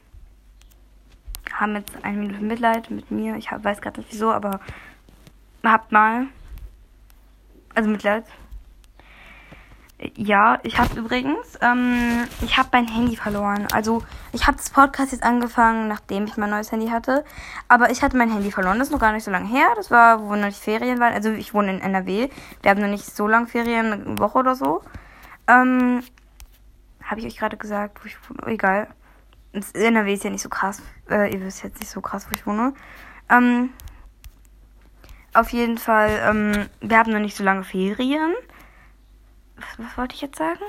haben 1.53 1.75
jetzt 1.75 2.03
eine 2.03 2.17
Minute 2.17 2.43
Mitleid 2.43 2.89
mit 2.91 3.09
mir. 3.09 3.37
Ich 3.37 3.51
weiß 3.51 3.79
gerade 3.79 4.01
nicht 4.01 4.11
wieso, 4.11 4.31
aber 4.31 4.59
habt 5.63 5.91
mal. 5.93 6.27
Also 7.73 7.89
Mitleid. 7.89 8.25
Ja, 10.15 10.59
ich 10.63 10.77
habe 10.79 10.99
übrigens, 10.99 11.57
ähm, 11.61 12.27
ich 12.41 12.57
habe 12.57 12.69
mein 12.71 12.87
Handy 12.87 13.15
verloren. 13.15 13.67
Also 13.71 14.03
ich 14.31 14.47
habe 14.47 14.57
das 14.57 14.69
Podcast 14.69 15.11
jetzt 15.11 15.23
angefangen, 15.23 15.87
nachdem 15.87 16.25
ich 16.25 16.35
mein 16.35 16.49
neues 16.49 16.71
Handy 16.71 16.87
hatte. 16.87 17.23
Aber 17.67 17.89
ich 17.91 18.01
hatte 18.01 18.17
mein 18.17 18.31
Handy 18.31 18.51
verloren. 18.51 18.79
Das 18.79 18.87
ist 18.89 18.91
noch 18.91 18.99
gar 18.99 19.13
nicht 19.13 19.23
so 19.23 19.31
lange 19.31 19.47
her. 19.47 19.67
Das 19.75 19.91
war, 19.91 20.21
wo 20.21 20.35
noch 20.35 20.47
nicht 20.47 20.59
Ferien 20.59 20.99
waren. 20.99 21.13
Also 21.13 21.31
ich 21.31 21.53
wohne 21.53 21.75
in 21.75 21.81
NRW. 21.81 22.29
Wir 22.61 22.71
haben 22.71 22.81
noch 22.81 22.89
nicht 22.89 23.05
so 23.05 23.27
lange 23.27 23.47
Ferien, 23.47 23.93
eine 23.93 24.19
Woche 24.19 24.39
oder 24.39 24.55
so. 24.55 24.81
Ähm, 25.47 26.03
habe 27.03 27.19
ich 27.19 27.25
euch 27.25 27.37
gerade 27.37 27.57
gesagt, 27.57 28.03
wo 28.03 28.07
ich 28.07 28.17
wohne? 28.29 28.51
Egal. 28.51 28.87
Das 29.53 29.71
NRW 29.71 30.13
ist 30.13 30.23
ja 30.23 30.31
nicht 30.31 30.41
so 30.41 30.49
krass. 30.49 30.81
Äh, 31.09 31.33
ihr 31.33 31.41
wisst 31.41 31.63
jetzt 31.63 31.79
nicht 31.79 31.91
so 31.91 32.01
krass, 32.01 32.27
wo 32.29 32.33
ich 32.33 32.45
wohne. 32.45 32.73
Ähm, 33.29 33.69
auf 35.33 35.49
jeden 35.49 35.77
Fall, 35.77 36.09
ähm, 36.23 36.67
wir 36.81 36.97
haben 36.97 37.11
noch 37.11 37.19
nicht 37.19 37.37
so 37.37 37.43
lange 37.43 37.63
Ferien. 37.63 38.33
Was, 39.55 39.65
was 39.77 39.97
wollte 39.97 40.15
ich 40.15 40.21
jetzt 40.21 40.37
sagen? 40.37 40.63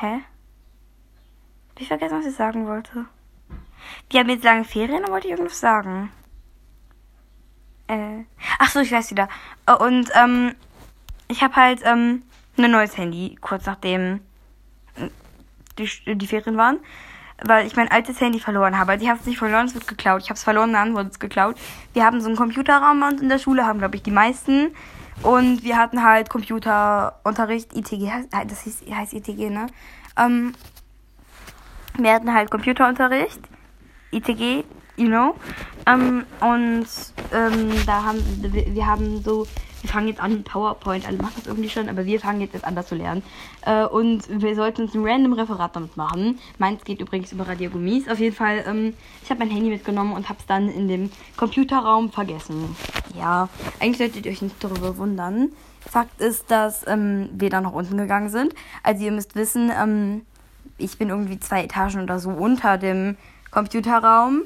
Hä? 0.00 0.20
Ich 1.78 1.88
vergessen, 1.88 2.18
was 2.18 2.26
ich 2.26 2.36
sagen 2.36 2.66
wollte. 2.66 3.06
Wir 4.10 4.20
haben 4.20 4.28
jetzt 4.28 4.44
lange 4.44 4.64
Ferien, 4.64 5.02
dann 5.02 5.12
wollte 5.12 5.26
ich 5.26 5.32
irgendwas 5.32 5.60
sagen. 5.60 6.10
Äh. 7.88 8.24
Ach 8.58 8.70
so, 8.70 8.80
ich 8.80 8.92
weiß 8.92 9.10
wieder. 9.10 9.28
Und, 9.80 10.10
ähm, 10.14 10.54
ich 11.28 11.42
habe 11.42 11.56
halt, 11.56 11.80
ähm, 11.84 12.22
ein 12.56 12.70
neues 12.70 12.96
Handy, 12.96 13.36
kurz 13.40 13.66
nachdem 13.66 14.20
die, 15.78 15.88
die 16.16 16.26
Ferien 16.26 16.56
waren, 16.56 16.78
weil 17.44 17.66
ich 17.66 17.76
mein 17.76 17.90
altes 17.90 18.20
Handy 18.20 18.38
verloren 18.38 18.78
habe. 18.78 18.92
Also 18.92 19.04
ich 19.04 19.10
habe 19.10 19.20
es 19.20 19.26
nicht 19.26 19.38
verloren, 19.38 19.66
es 19.66 19.74
wird 19.74 19.88
geklaut. 19.88 20.22
Ich 20.22 20.30
habe 20.30 20.36
es 20.36 20.44
verloren, 20.44 20.72
dann 20.72 20.94
wurde 20.94 21.10
es 21.10 21.18
geklaut. 21.18 21.56
Wir 21.92 22.04
haben 22.04 22.20
so 22.20 22.28
einen 22.28 22.36
Computerraum 22.36 23.00
bei 23.00 23.08
uns 23.08 23.20
in 23.20 23.28
der 23.28 23.38
Schule, 23.38 23.66
haben 23.66 23.80
glaube 23.80 23.96
ich 23.96 24.02
die 24.02 24.12
meisten. 24.12 24.74
Und 25.22 25.62
wir 25.62 25.76
hatten 25.76 26.02
halt 26.02 26.28
Computerunterricht, 26.28 27.76
ITG, 27.76 28.10
das 28.46 28.62
hieß, 28.62 28.82
heißt 28.90 29.14
ITG, 29.14 29.50
ne? 29.50 29.66
Ähm, 30.16 30.54
wir 31.98 32.12
hatten 32.12 32.32
halt 32.32 32.50
Computerunterricht, 32.50 33.40
ITG, 34.10 34.64
you 34.96 35.06
know. 35.06 35.34
Ähm, 35.86 36.24
und 36.40 36.86
ähm, 37.32 37.72
da 37.86 38.04
haben 38.04 38.22
wir 38.42 38.86
haben 38.86 39.22
so 39.22 39.46
wir 39.84 39.90
fangen 39.90 40.08
jetzt 40.08 40.20
an, 40.20 40.42
PowerPoint, 40.44 41.06
alle 41.06 41.18
machen 41.18 41.34
das 41.36 41.46
irgendwie 41.46 41.68
schon, 41.68 41.90
aber 41.90 42.06
wir 42.06 42.18
fangen 42.18 42.40
jetzt, 42.40 42.54
jetzt 42.54 42.64
an, 42.64 42.74
das 42.74 42.86
zu 42.86 42.94
lernen. 42.94 43.22
Äh, 43.66 43.84
und 43.84 44.22
wir 44.28 44.54
sollten 44.56 44.82
uns 44.82 44.94
ein 44.94 45.04
random 45.04 45.34
Referat 45.34 45.76
damit 45.76 45.94
machen. 45.98 46.38
Meins 46.56 46.84
geht 46.84 47.02
übrigens 47.02 47.32
über 47.32 47.46
Radiogummis. 47.46 48.08
Auf 48.08 48.18
jeden 48.18 48.34
Fall, 48.34 48.64
ähm, 48.66 48.94
ich 49.22 49.28
habe 49.28 49.40
mein 49.40 49.50
Handy 49.50 49.68
mitgenommen 49.68 50.14
und 50.14 50.30
habe 50.30 50.38
es 50.40 50.46
dann 50.46 50.70
in 50.70 50.88
dem 50.88 51.10
Computerraum 51.36 52.10
vergessen. 52.10 52.74
Ja, 53.14 53.50
eigentlich 53.78 53.98
solltet 53.98 54.24
ihr 54.24 54.32
euch 54.32 54.40
nicht 54.40 54.56
darüber 54.64 54.96
wundern. 54.96 55.50
Fakt 55.80 56.18
ist, 56.18 56.50
dass 56.50 56.86
ähm, 56.86 57.28
wir 57.34 57.50
dann 57.50 57.64
nach 57.64 57.72
unten 57.72 57.98
gegangen 57.98 58.30
sind. 58.30 58.54
Also 58.82 59.04
ihr 59.04 59.12
müsst 59.12 59.34
wissen, 59.34 59.70
ähm, 59.70 60.22
ich 60.78 60.96
bin 60.96 61.10
irgendwie 61.10 61.38
zwei 61.38 61.62
Etagen 61.62 62.02
oder 62.02 62.18
so 62.18 62.30
unter 62.30 62.78
dem 62.78 63.18
Computerraum. 63.50 64.44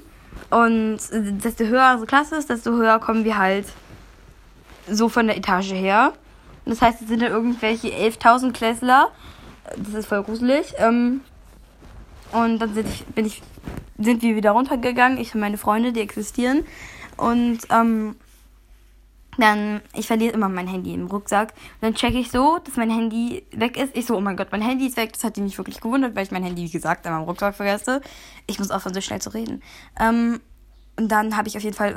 Und 0.51 0.99
äh, 1.13 1.33
desto 1.33 1.65
höher 1.65 1.91
unsere 1.93 2.09
Klasse 2.09 2.35
ist, 2.35 2.51
desto 2.51 2.73
höher 2.73 2.99
kommen 2.99 3.25
wir 3.25 3.39
halt 3.39 3.67
so 4.91 5.09
von 5.09 5.27
der 5.27 5.37
Etage 5.37 5.73
her. 5.73 6.13
Das 6.65 6.83
heißt, 6.83 7.03
es 7.03 7.09
sind 7.09 7.23
da 7.23 7.29
irgendwelche 7.29 7.89
11.000 7.89 8.53
Klässler. 8.53 9.09
Das 9.77 9.95
ist 9.95 10.07
voll 10.07 10.23
gruselig. 10.23 10.75
Ähm, 10.79 11.23
und 12.33 12.59
dann 12.59 12.75
sind, 12.75 12.89
ich, 12.89 13.05
bin 13.07 13.27
ich, 13.27 13.43
sind 13.99 14.23
wir 14.23 14.37
wieder 14.37 14.51
runtergegangen. 14.51 15.19
Ich 15.19 15.35
und 15.35 15.41
meine 15.41 15.59
Freunde, 15.59 15.93
die 15.93 16.01
existieren. 16.01 16.65
Und 17.17 17.61
ähm, 17.71 18.17
dann, 19.39 19.81
ich 19.95 20.07
verliere 20.07 20.35
immer 20.35 20.49
mein 20.49 20.67
Handy 20.67 20.93
im 20.93 21.07
Rucksack. 21.07 21.55
Und 21.81 21.83
dann 21.83 21.95
checke 21.95 22.19
ich 22.19 22.31
so, 22.31 22.59
dass 22.65 22.77
mein 22.77 22.91
Handy 22.91 23.45
weg 23.53 23.77
ist. 23.77 23.97
Ich 23.97 24.07
so, 24.07 24.17
oh 24.17 24.21
mein 24.21 24.37
Gott, 24.37 24.49
mein 24.51 24.63
Handy 24.63 24.87
ist 24.87 24.97
weg. 24.97 25.13
Das 25.13 25.25
hat 25.25 25.37
die 25.37 25.41
nicht 25.41 25.57
wirklich 25.57 25.81
gewundert, 25.81 26.17
weil 26.17 26.25
ich 26.25 26.31
mein 26.31 26.43
Handy, 26.43 26.65
wie 26.65 26.71
gesagt, 26.71 27.07
in 27.07 27.13
meinem 27.13 27.25
Rucksack 27.25 27.55
vergesse. 27.55 28.01
Ich 28.47 28.59
muss 28.59 28.71
aufhören, 28.71 28.95
so 28.95 29.01
schnell 29.01 29.21
zu 29.21 29.33
reden. 29.33 29.63
Ähm, 29.99 30.41
und 30.97 31.09
dann 31.09 31.37
habe 31.37 31.49
ich 31.49 31.57
auf 31.57 31.63
jeden 31.63 31.77
Fall 31.77 31.95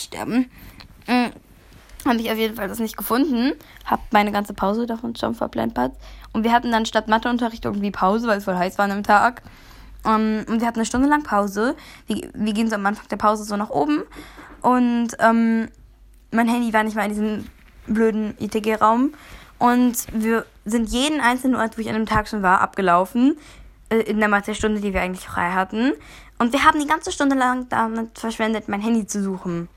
sterben. 0.00 0.50
Mhm. 1.06 1.32
Habe 2.06 2.16
ich 2.16 2.30
auf 2.30 2.38
jeden 2.38 2.56
Fall 2.56 2.68
das 2.68 2.78
nicht 2.78 2.96
gefunden. 2.96 3.52
Hab 3.84 4.00
meine 4.12 4.32
ganze 4.32 4.54
Pause 4.54 4.86
davon 4.86 5.14
schon 5.16 5.34
verplempert. 5.34 5.92
Und 6.32 6.44
wir 6.44 6.52
hatten 6.52 6.72
dann 6.72 6.86
statt 6.86 7.08
Matheunterricht 7.08 7.64
irgendwie 7.64 7.90
Pause, 7.90 8.26
weil 8.26 8.38
es 8.38 8.44
voll 8.44 8.56
heiß 8.56 8.78
war 8.78 8.90
am 8.90 9.02
Tag. 9.02 9.42
Um, 10.02 10.12
ähm, 10.12 10.44
und 10.48 10.60
wir 10.60 10.66
hatten 10.66 10.78
eine 10.78 10.86
Stunde 10.86 11.08
lang 11.08 11.22
Pause. 11.24 11.76
Wir, 12.06 12.30
wir 12.32 12.52
gehen 12.54 12.70
so 12.70 12.76
am 12.76 12.86
Anfang 12.86 13.06
der 13.08 13.18
Pause 13.18 13.44
so 13.44 13.56
nach 13.56 13.68
oben. 13.68 14.02
Und 14.62 15.08
ähm, 15.18 15.68
mein 16.30 16.48
Handy 16.48 16.72
war 16.72 16.84
nicht 16.84 16.96
mal 16.96 17.04
in 17.04 17.10
diesem 17.10 17.46
blöden 17.86 18.34
ITG-Raum. 18.38 19.12
Und 19.58 20.06
wir 20.12 20.46
sind 20.64 20.88
jeden 20.88 21.20
einzelnen 21.20 21.56
Ort, 21.56 21.76
wo 21.76 21.82
ich 21.82 21.88
an 21.88 21.96
dem 21.96 22.06
Tag 22.06 22.28
schon 22.28 22.42
war, 22.42 22.62
abgelaufen. 22.62 23.36
Äh, 23.90 23.98
in 24.02 24.18
der 24.20 24.28
Mathestunde, 24.28 24.80
die 24.80 24.94
wir 24.94 25.02
eigentlich 25.02 25.26
frei 25.26 25.50
hatten. 25.50 25.92
Und 26.38 26.52
wir 26.52 26.64
haben 26.64 26.80
die 26.80 26.86
ganze 26.86 27.12
Stunde 27.12 27.36
lang 27.36 27.68
damit 27.68 28.18
verschwendet, 28.18 28.68
mein 28.68 28.80
Handy 28.80 29.06
zu 29.06 29.22
suchen. 29.22 29.68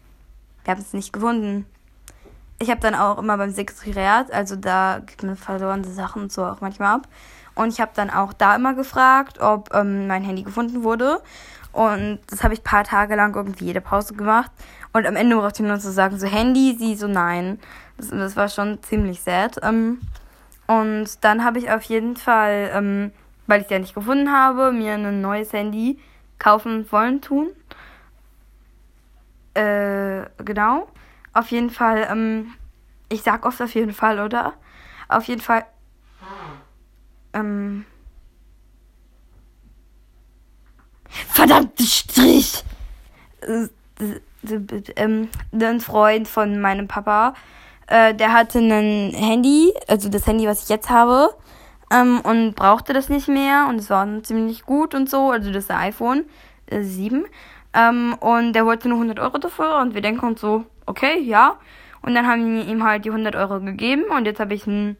Wir 0.63 0.71
haben 0.71 0.81
es 0.81 0.93
nicht 0.93 1.13
gefunden. 1.13 1.65
Ich 2.59 2.69
habe 2.69 2.79
dann 2.79 2.95
auch 2.95 3.17
immer 3.17 3.37
beim 3.37 3.51
Sekretariat, 3.51 4.31
also 4.31 4.55
da 4.55 5.01
gibt 5.05 5.23
man 5.23 5.35
verlorene 5.35 5.87
Sachen 5.87 6.23
und 6.23 6.31
so 6.31 6.45
auch 6.45 6.61
manchmal 6.61 6.95
ab. 6.95 7.07
Und 7.55 7.69
ich 7.69 7.81
habe 7.81 7.91
dann 7.93 8.09
auch 8.09 8.33
da 8.33 8.55
immer 8.55 8.73
gefragt, 8.73 9.39
ob 9.39 9.73
ähm, 9.73 10.07
mein 10.07 10.23
Handy 10.23 10.43
gefunden 10.43 10.83
wurde. 10.83 11.21
Und 11.71 12.19
das 12.27 12.43
habe 12.43 12.53
ich 12.53 12.61
ein 12.61 12.63
paar 12.63 12.83
Tage 12.83 13.15
lang 13.15 13.35
irgendwie 13.35 13.65
jede 13.65 13.81
Pause 13.81 14.13
gemacht. 14.13 14.51
Und 14.93 15.07
am 15.07 15.15
Ende 15.15 15.35
brauchte 15.35 15.63
ich 15.63 15.67
nur 15.67 15.79
zu 15.79 15.91
sagen, 15.91 16.17
so 16.19 16.27
Handy, 16.27 16.75
sie 16.77 16.95
so 16.95 17.07
nein. 17.07 17.59
Das, 17.97 18.09
das 18.09 18.35
war 18.35 18.47
schon 18.47 18.81
ziemlich 18.83 19.21
sad. 19.21 19.59
Ähm, 19.63 19.99
und 20.67 21.23
dann 21.23 21.43
habe 21.43 21.59
ich 21.59 21.71
auf 21.71 21.83
jeden 21.83 22.15
Fall, 22.15 22.71
ähm, 22.73 23.11
weil 23.47 23.59
ich 23.59 23.65
es 23.65 23.71
ja 23.71 23.79
nicht 23.79 23.95
gefunden 23.95 24.31
habe, 24.31 24.71
mir 24.71 24.93
ein 24.93 25.21
neues 25.21 25.51
Handy 25.51 25.99
kaufen 26.39 26.91
wollen 26.91 27.21
tun. 27.21 27.49
Äh, 29.53 30.23
genau. 30.43 30.87
Auf 31.33 31.51
jeden 31.51 31.69
Fall, 31.69 32.07
ähm, 32.09 32.53
ich 33.09 33.21
sag 33.23 33.45
oft 33.45 33.61
auf 33.61 33.73
jeden 33.75 33.93
Fall, 33.93 34.19
oder? 34.19 34.53
Auf 35.09 35.25
jeden 35.25 35.41
Fall, 35.41 35.65
ähm, 37.33 37.85
verdammte 41.09 41.83
Strich! 41.83 42.63
Äh, 43.41 43.67
ähm, 44.95 45.29
ein 45.53 45.79
Freund 45.79 46.27
von 46.27 46.59
meinem 46.59 46.87
Papa 46.87 47.33
Äh, 47.87 48.15
der 48.15 48.33
hatte 48.33 48.59
ein 48.59 49.13
Handy, 49.13 49.73
also 49.89 50.09
das 50.09 50.25
Handy, 50.25 50.47
was 50.47 50.63
ich 50.63 50.69
jetzt 50.69 50.89
habe, 50.89 51.35
ähm, 51.91 52.21
und 52.21 52.55
brauchte 52.55 52.93
das 52.93 53.09
nicht 53.09 53.27
mehr 53.27 53.67
und 53.69 53.77
es 53.77 53.89
war 53.89 54.07
ziemlich 54.23 54.63
gut 54.65 54.95
und 54.95 55.09
so, 55.09 55.31
also 55.31 55.51
das 55.51 55.69
iPhone 55.69 56.25
äh, 56.67 56.81
7. 56.83 57.25
Ähm, 57.73 58.15
und 58.19 58.53
der 58.53 58.65
wollte 58.65 58.87
nur 58.87 58.97
100 58.97 59.19
Euro 59.19 59.37
dafür 59.37 59.77
und 59.77 59.93
wir 59.95 60.01
denken 60.01 60.25
uns 60.25 60.41
so, 60.41 60.65
okay, 60.85 61.19
ja. 61.19 61.57
Und 62.01 62.15
dann 62.15 62.27
haben 62.27 62.55
wir 62.55 62.67
ihm 62.67 62.83
halt 62.83 63.05
die 63.05 63.09
100 63.09 63.35
Euro 63.35 63.59
gegeben 63.61 64.03
und 64.15 64.25
jetzt 64.25 64.39
habe 64.39 64.53
ich 64.53 64.67
ein 64.67 64.97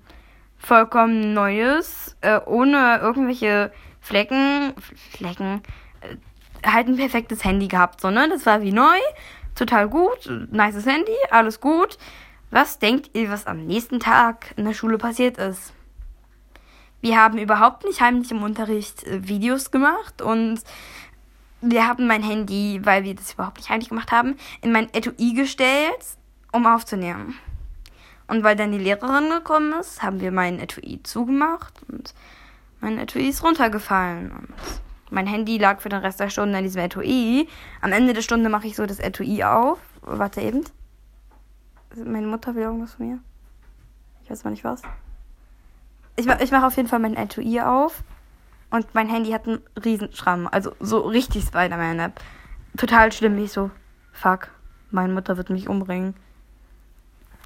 vollkommen 0.58 1.34
neues, 1.34 2.15
äh, 2.22 2.39
ohne 2.46 3.00
irgendwelche 3.01 3.72
Flecken, 4.00 4.74
Flecken, 5.12 5.62
äh, 6.01 6.15
halt 6.65 6.88
ein 6.88 6.96
perfektes 6.96 7.44
Handy 7.44 7.68
gehabt, 7.68 8.00
so, 8.00 8.10
ne? 8.10 8.30
Das 8.30 8.46
war 8.46 8.62
wie 8.62 8.72
neu, 8.72 8.98
total 9.56 9.89
gut, 9.89 10.30
nices 10.51 10.86
Handy, 10.86 11.12
alles 11.30 11.60
gut. 11.60 11.98
Was 12.50 12.80
denkt 12.80 13.10
ihr, 13.13 13.30
was 13.30 13.48
am 13.48 13.65
nächsten 13.65 14.00
Tag 14.00 14.53
in 14.56 14.65
der 14.65 14.74
Schule 14.74 14.98
passiert 14.98 15.38
ist? 15.38 15.74
Wir 17.01 17.18
haben 17.18 17.38
überhaupt 17.38 17.84
nicht 17.84 18.00
heimlich 18.00 18.32
im 18.32 18.44
Unterricht 18.44 19.03
äh, 19.03 19.27
Videos 19.27 19.72
gemacht 19.72 20.22
und 20.22 20.62
wir 21.63 21.88
haben 21.88 22.08
mein 22.08 22.24
Handy, 22.24 22.82
weil 22.84 23.03
wir 23.03 23.15
das 23.15 23.34
überhaupt 23.34 23.58
nicht 23.58 23.70
heimlich 23.70 23.89
gemacht 23.89 24.12
haben, 24.12 24.36
in 24.62 24.72
mein 24.72 24.93
Etui 24.93 25.34
gestellt, 25.34 26.05
um 26.51 26.65
aufzunehmen. 26.65 27.36
Und 28.27 28.43
weil 28.43 28.55
dann 28.55 28.72
die 28.72 28.77
Lehrerin 28.77 29.29
gekommen 29.29 29.74
ist, 29.79 30.03
haben 30.03 30.20
wir 30.20 30.32
mein 30.32 30.60
Etui 30.60 31.01
zugemacht 31.03 31.74
und 31.89 32.13
mein 32.82 32.98
Etui 32.98 33.29
ist 33.29 33.43
runtergefallen. 33.43 34.32
Und 34.32 34.50
mein 35.10 35.27
Handy 35.27 35.58
lag 35.58 35.79
für 35.79 35.89
den 35.89 36.00
Rest 36.00 36.20
der 36.20 36.29
Stunde 36.29 36.58
in 36.58 36.63
diesem 36.63 36.82
Etui. 36.82 37.48
Am 37.82 37.91
Ende 37.91 38.13
der 38.13 38.22
Stunde 38.22 38.50
mache 38.50 38.67
ich 38.67 38.75
so 38.75 38.86
das 38.86 39.00
Etui 39.00 39.43
auf. 39.43 39.79
Warte 40.01 40.41
eben. 40.41 40.63
Meine 41.96 42.27
Mutter 42.27 42.55
will 42.55 42.63
irgendwas 42.63 42.96
von 42.96 43.08
mir. 43.08 43.20
Ich 44.24 44.29
weiß 44.29 44.43
mal 44.43 44.51
nicht 44.51 44.63
was. 44.63 44.82
Ich, 46.15 46.27
ich 46.27 46.51
mache 46.51 46.67
auf 46.67 46.75
jeden 46.75 46.89
Fall 46.89 47.00
mein 47.00 47.15
Etui 47.15 47.62
auf. 47.62 48.03
Und 48.74 48.96
mein 48.96 49.08
Handy 49.08 49.30
hat 49.30 49.48
einen 49.48 49.62
Riesenschramm. 49.86 50.50
Also 50.51 50.75
so 50.80 51.01
richtig 51.01 51.44
Spider-Man-App. 51.44 52.20
Total 52.75 53.12
schlimm. 53.12 53.38
Ich 53.38 53.51
so, 53.51 53.70
fuck, 54.12 54.48
meine 54.89 55.13
Mutter 55.13 55.38
wird 55.38 55.51
mich 55.51 55.70
umbringen. 55.70 56.15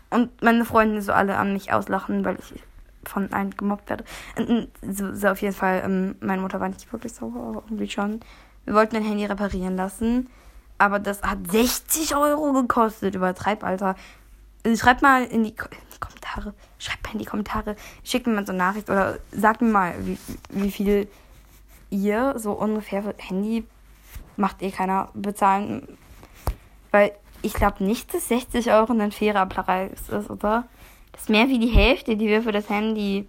Und 0.10 0.42
meine 0.42 0.64
Freunde 0.64 1.02
so 1.02 1.12
alle 1.12 1.36
an 1.36 1.52
mich 1.52 1.74
auslachen, 1.74 2.24
weil 2.24 2.38
ich 2.40 2.64
von 3.04 3.34
allen 3.34 3.52
gemobbt 3.52 3.90
werde. 3.90 4.06
Und 4.38 4.70
so, 4.82 5.14
so 5.14 5.28
auf 5.28 5.42
jeden 5.42 5.54
Fall, 5.54 5.82
ähm, 5.84 6.16
meine 6.22 6.42
Mutter 6.42 6.62
war 6.62 6.70
nicht 6.70 6.94
wirklich 6.94 7.14
sauer, 7.14 7.50
aber 7.50 7.64
irgendwie 7.66 7.90
schon. 7.90 8.22
Wir 8.64 8.74
wollten 8.74 8.96
ein 8.96 9.04
Handy 9.04 9.26
reparieren 9.26 9.76
lassen. 9.76 10.30
Aber 10.78 10.98
das 10.98 11.24
hat 11.24 11.52
60 11.52 12.16
Euro 12.16 12.54
gekostet. 12.54 13.16
Übertreib, 13.16 13.66
Alter. 13.66 13.96
Schreibt 14.78 15.02
mal 15.02 15.26
in 15.26 15.44
die, 15.44 15.52
die 15.52 16.00
Kommentare. 16.38 16.54
Schreibt 16.78 17.04
mal 17.06 17.14
in 17.14 17.20
die 17.20 17.26
Kommentare. 17.26 17.76
Schickt 18.04 18.28
mir 18.28 18.34
mal 18.34 18.46
so 18.46 18.52
eine 18.52 18.60
Nachricht 18.60 18.90
oder 18.90 19.18
sagt 19.32 19.62
mir 19.62 19.70
mal, 19.70 19.96
wie, 20.00 20.18
wie 20.50 20.72
viel 20.72 21.08
ihr 21.90 22.34
so 22.38 22.54
ungefähr 22.54 23.04
für 23.04 23.16
Handy 23.18 23.64
macht 24.36 24.62
eh 24.62 24.72
keiner 24.72 25.10
bezahlen. 25.14 25.98
Weil 26.92 27.12
ich 27.42 27.54
glaube 27.54 27.84
nicht, 27.84 28.14
dass 28.14 28.28
60 28.28 28.72
Euro 28.72 28.94
ein 28.94 29.12
fairer 29.12 29.46
Preis 29.46 30.10
ist, 30.10 30.30
oder? 30.30 30.66
Das 31.12 31.24
ist 31.24 31.30
mehr 31.30 31.48
wie 31.48 31.60
die 31.60 31.68
Hälfte, 31.68 32.16
die 32.16 32.28
wir 32.28 32.44
für 32.44 32.52
das 32.52 32.70
Handy 32.70 33.28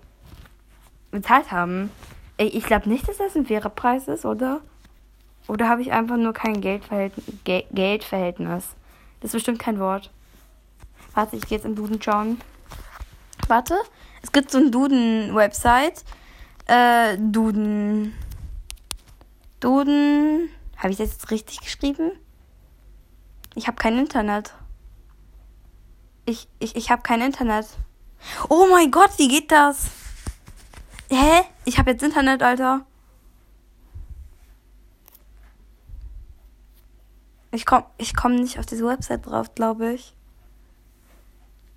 bezahlt 1.11 1.51
haben. 1.51 1.91
Ich 2.37 2.65
glaube 2.65 2.89
nicht, 2.89 3.09
dass 3.09 3.19
das 3.19 3.37
ein 3.37 3.47
fairer 3.47 3.71
Preis 3.71 4.09
ist, 4.09 4.25
oder? 4.25 4.61
Oder 5.47 5.69
habe 5.69 5.81
ich 5.81 5.93
einfach 5.93 6.17
nur 6.17 6.35
kein 6.35 6.61
Geldverhältnis, 6.61 7.25
Ge 7.45 7.65
Geldverhältnis? 7.73 8.77
Das 9.21 9.31
ist 9.31 9.33
bestimmt 9.33 9.59
kein 9.59 9.81
Wort. 9.81 10.11
Warte, 11.15 11.37
ich 11.37 11.47
gehe 11.47 11.57
jetzt 11.57 11.65
im 11.65 11.75
Duden 11.75 12.01
schauen. 12.01 12.39
Warte, 13.49 13.79
es 14.23 14.33
gibt 14.33 14.51
so 14.51 14.59
ein 14.59 14.71
Duden-Website. 14.71 16.05
Äh, 16.67 17.17
Duden. 17.19 18.15
Duden. 19.61 20.51
Habe 20.77 20.91
ich 20.91 20.99
das 20.99 21.13
jetzt 21.13 21.31
richtig 21.31 21.61
geschrieben? 21.61 22.13
Ich 23.55 23.67
habe 23.67 23.77
kein 23.77 23.99
Internet. 23.99 24.55
Ich, 26.27 26.49
ich, 26.59 26.77
ich 26.77 26.91
habe 26.91 27.03
kein 27.03 27.23
Internet. 27.23 27.67
Oh 28.49 28.67
mein 28.71 28.91
Gott, 28.91 29.11
wie 29.17 29.29
geht 29.29 29.51
das? 29.51 29.91
Hä? 31.09 31.43
Ich 31.65 31.79
habe 31.79 31.93
jetzt 31.93 32.03
Internet, 32.03 32.43
Alter. 32.43 32.85
Ich 37.51 37.65
komm, 37.65 37.85
ich 37.97 38.15
komm 38.15 38.35
nicht 38.35 38.59
auf 38.59 38.67
diese 38.67 38.87
Website 38.87 39.25
drauf, 39.27 39.55
glaube 39.55 39.95
ich. 39.95 40.15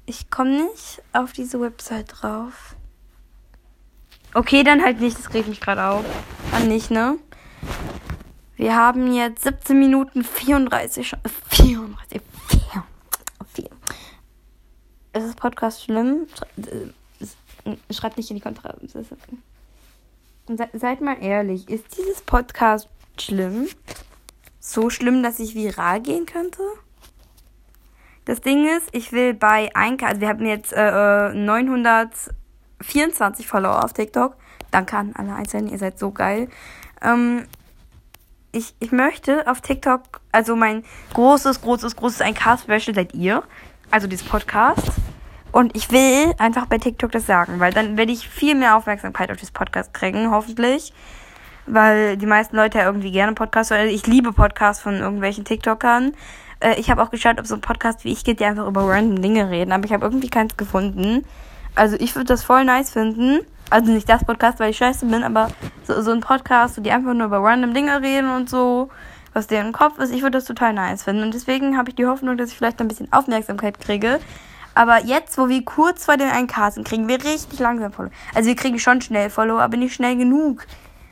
Ich 0.06 0.30
komme 0.30 0.66
nicht 0.66 1.02
auf 1.14 1.32
diese 1.32 1.62
Website 1.62 2.22
drauf. 2.22 2.76
Okay, 4.34 4.64
dann 4.64 4.84
halt 4.84 5.00
nicht. 5.00 5.18
Das 5.18 5.34
regt 5.34 5.48
mich 5.48 5.62
gerade 5.62 5.84
auf. 5.84 6.06
Dann 6.52 6.68
nicht, 6.68 6.92
ne? 6.92 7.18
Wir 8.56 8.76
haben 8.76 9.14
jetzt 9.14 9.44
17 9.44 9.78
Minuten 9.78 10.24
34. 10.24 11.16
34. 11.50 12.22
4, 12.48 12.84
4. 13.54 13.66
Ist 15.14 15.28
das 15.28 15.36
Podcast 15.36 15.84
schlimm? 15.84 16.28
Schreibt 17.92 18.18
nicht 18.18 18.30
in 18.30 18.38
die 18.38 18.42
Kommentare. 18.42 18.78
Seid 20.74 21.02
mal 21.02 21.22
ehrlich. 21.22 21.70
Ist 21.70 21.98
dieses 21.98 22.22
Podcast 22.22 22.88
schlimm? 23.20 23.68
So 24.60 24.90
schlimm, 24.90 25.24
dass 25.24 25.40
ich 25.40 25.56
viral 25.56 26.02
gehen 26.02 26.26
könnte? 26.26 26.62
Das 28.26 28.42
Ding 28.42 28.68
ist, 28.68 28.90
ich 28.92 29.12
will 29.12 29.34
bei 29.34 29.74
1K, 29.74 30.06
also 30.06 30.22
wir 30.22 30.28
haben 30.28 30.46
jetzt 30.46 30.74
äh, 30.74 31.34
924 31.34 33.48
Follower 33.48 33.84
auf 33.84 33.94
TikTok. 33.94 34.36
Danke 34.70 34.98
an 34.98 35.14
alle 35.16 35.34
Einzelnen, 35.34 35.70
ihr 35.70 35.80
seid 35.80 35.98
so 35.98 36.12
geil. 36.12 36.48
Ähm, 37.02 37.46
ich, 38.52 38.76
ich 38.80 38.92
möchte 38.92 39.48
auf 39.48 39.62
TikTok, 39.62 40.22
also 40.32 40.56
mein 40.56 40.84
großes, 41.14 41.62
großes, 41.62 41.96
großes 41.96 42.22
1K-Special 42.22 42.94
seid 42.94 43.14
ihr. 43.14 43.44
Also 43.90 44.08
dieses 44.08 44.28
Podcast. 44.28 44.92
Und 45.52 45.76
ich 45.76 45.92
will 45.92 46.34
einfach 46.38 46.68
bei 46.68 46.78
TikTok 46.78 47.12
das 47.12 47.26
sagen, 47.26 47.60
weil 47.60 47.74
dann 47.74 47.98
werde 47.98 48.12
ich 48.12 48.30
viel 48.30 48.56
mehr 48.56 48.78
Aufmerksamkeit 48.78 49.32
auf 49.32 49.38
dieses 49.38 49.52
Podcast 49.52 49.94
kriegen, 49.94 50.32
hoffentlich. 50.32 50.94
Weil 51.66 52.18
die 52.18 52.26
meisten 52.26 52.56
Leute 52.56 52.80
ja 52.80 52.86
irgendwie 52.86 53.12
gerne 53.12 53.34
Podcasts 53.34 53.72
hören. 53.72 53.88
Ich 53.88 54.08
liebe 54.08 54.32
Podcasts 54.32 54.82
von 54.82 54.96
irgendwelchen 54.96 55.44
TikTokern. 55.44 56.14
Äh, 56.62 56.80
ich 56.80 56.90
habe 56.90 57.04
auch 57.04 57.10
geschaut, 57.10 57.40
ob 57.40 57.48
so 57.48 57.56
ein 57.56 57.62
Podcast 57.62 58.06
wie 58.06 58.12
ich 58.12 58.24
geht, 58.24 58.40
die 58.40 58.46
einfach 58.46 58.68
über 58.68 58.88
random 58.88 59.22
Dinge 59.22 59.50
reden, 59.50 59.72
aber 59.72 59.86
ich 59.86 59.94
habe 59.94 60.06
irgendwie 60.06 60.30
keins 60.30 60.56
gefunden. 60.56 61.26
Also 61.76 61.96
ich 62.00 62.16
würde 62.16 62.26
das 62.26 62.44
voll 62.44 62.64
nice 62.64 62.92
finden. 62.92 63.40
Also 63.70 63.92
nicht 63.92 64.10
das 64.10 64.26
Podcast, 64.26 64.60
weil 64.60 64.72
ich 64.72 64.78
scheiße 64.78 65.06
bin, 65.06 65.24
aber 65.24 65.50
so, 65.86 66.02
so 66.02 66.12
ein 66.12 66.20
Podcast, 66.20 66.78
wo 66.78 66.82
die 66.82 66.92
einfach 66.92 67.14
nur 67.14 67.28
über 67.28 67.42
random 67.42 67.74
Dinge 67.74 68.02
reden 68.02 68.30
und 68.30 68.50
so, 68.50 68.90
was 69.34 69.48
deren 69.48 69.72
Kopf 69.72 69.98
ist. 70.00 70.14
Ich 70.14 70.22
würde 70.22 70.38
das 70.38 70.46
total 70.46 70.74
nice 70.74 71.04
finden. 71.04 71.24
Und 71.24 71.34
deswegen 71.34 71.78
habe 71.78 71.90
ich 71.90 71.96
die 71.96 72.06
Hoffnung, 72.06 72.38
dass 72.38 72.50
ich 72.50 72.58
vielleicht 72.58 72.82
ein 72.82 72.90
bisschen 72.90 73.12
Aufmerksamkeit 73.14 73.80
kriege. 73.80 74.20
Aber 74.74 75.04
jetzt, 75.04 75.38
wo 75.38 75.48
wir 75.48 75.64
kurz 75.64 76.06
vor 76.06 76.18
den 76.18 76.30
1K 76.30 76.72
sind, 76.72 76.88
kriegen 76.88 77.08
wir 77.08 77.24
richtig 77.24 77.60
langsam 77.60 77.94
Follow. 77.94 78.10
Also 78.36 78.48
wir 78.48 78.56
kriegen 78.56 78.80
schon 78.80 79.02
schnell 79.02 79.30
Follow, 79.30 79.58
aber 79.60 79.78
nicht 79.78 79.94
schnell 79.94 80.18
genug. 80.18 80.66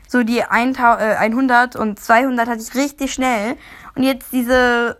So 0.07 0.23
die 0.23 0.43
100 0.43 1.75
und 1.75 1.99
200 1.99 2.49
hatte 2.49 2.61
ich 2.61 2.75
richtig 2.75 3.13
schnell. 3.13 3.55
Und 3.99 4.05
jetzt 4.05 4.31
diese 4.31 4.95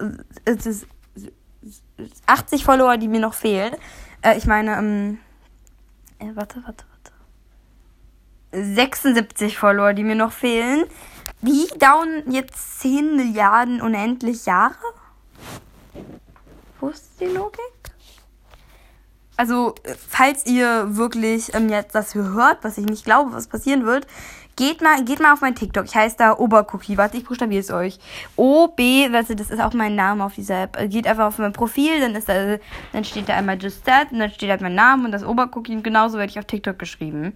80 2.25 2.65
Follower, 2.65 2.97
die 2.97 3.07
mir 3.07 3.21
noch 3.21 3.33
fehlen. 3.33 3.73
Äh, 4.21 4.37
ich 4.37 4.45
meine, 4.45 4.77
ähm, 4.77 5.19
äh, 6.19 6.35
warte, 6.35 6.61
warte, 6.65 6.83
warte. 8.51 8.73
76 8.75 9.57
Follower, 9.57 9.93
die 9.93 10.03
mir 10.03 10.15
noch 10.15 10.33
fehlen. 10.33 10.83
Die 11.39 11.69
dauern 11.79 12.23
jetzt 12.29 12.81
10 12.81 13.15
Milliarden 13.15 13.81
unendlich 13.81 14.45
Jahre? 14.45 14.75
Wo 16.81 16.89
ist 16.89 17.21
die 17.21 17.27
Logik? 17.27 17.61
Also, 19.37 19.75
äh, 19.83 19.95
falls 19.95 20.45
ihr 20.45 20.97
wirklich 20.97 21.53
ähm, 21.53 21.69
jetzt 21.69 21.95
das 21.95 22.15
hört, 22.15 22.65
was 22.65 22.77
ich 22.77 22.85
nicht 22.85 23.05
glaube, 23.05 23.31
was 23.31 23.47
passieren 23.47 23.85
wird, 23.85 24.07
Geht 24.59 24.81
mal, 24.81 25.05
geht 25.05 25.21
mal 25.21 25.31
auf 25.31 25.39
mein 25.39 25.55
TikTok. 25.55 25.85
Ich 25.85 25.95
heiße 25.95 26.17
da 26.17 26.37
Obercookie. 26.37 26.97
Warte, 26.97 27.15
ich 27.15 27.23
buchstabiere 27.23 27.61
es 27.61 27.71
euch. 27.71 27.97
O-B, 28.35 29.07
also 29.07 29.33
das 29.33 29.51
ist 29.51 29.61
auch 29.61 29.71
mein 29.71 29.95
Name 29.95 30.21
auf 30.21 30.35
dieser 30.35 30.63
App. 30.63 30.77
Geht 30.89 31.07
einfach 31.07 31.27
auf 31.27 31.37
mein 31.37 31.53
Profil, 31.53 32.01
dann 32.01 32.13
ist 32.13 32.27
da, 32.27 32.57
dann 32.91 33.05
steht 33.05 33.29
da 33.29 33.35
einmal 33.35 33.57
Just 33.57 33.85
That 33.85 34.11
und 34.11 34.19
dann 34.19 34.29
steht 34.29 34.49
halt 34.49 34.59
mein 34.59 34.75
Name 34.75 35.05
und 35.05 35.13
das 35.13 35.23
Obercookie 35.23 35.77
und 35.77 35.83
genauso 35.83 36.17
werde 36.17 36.29
ich 36.29 36.39
auf 36.39 36.43
TikTok 36.43 36.77
geschrieben. 36.77 37.31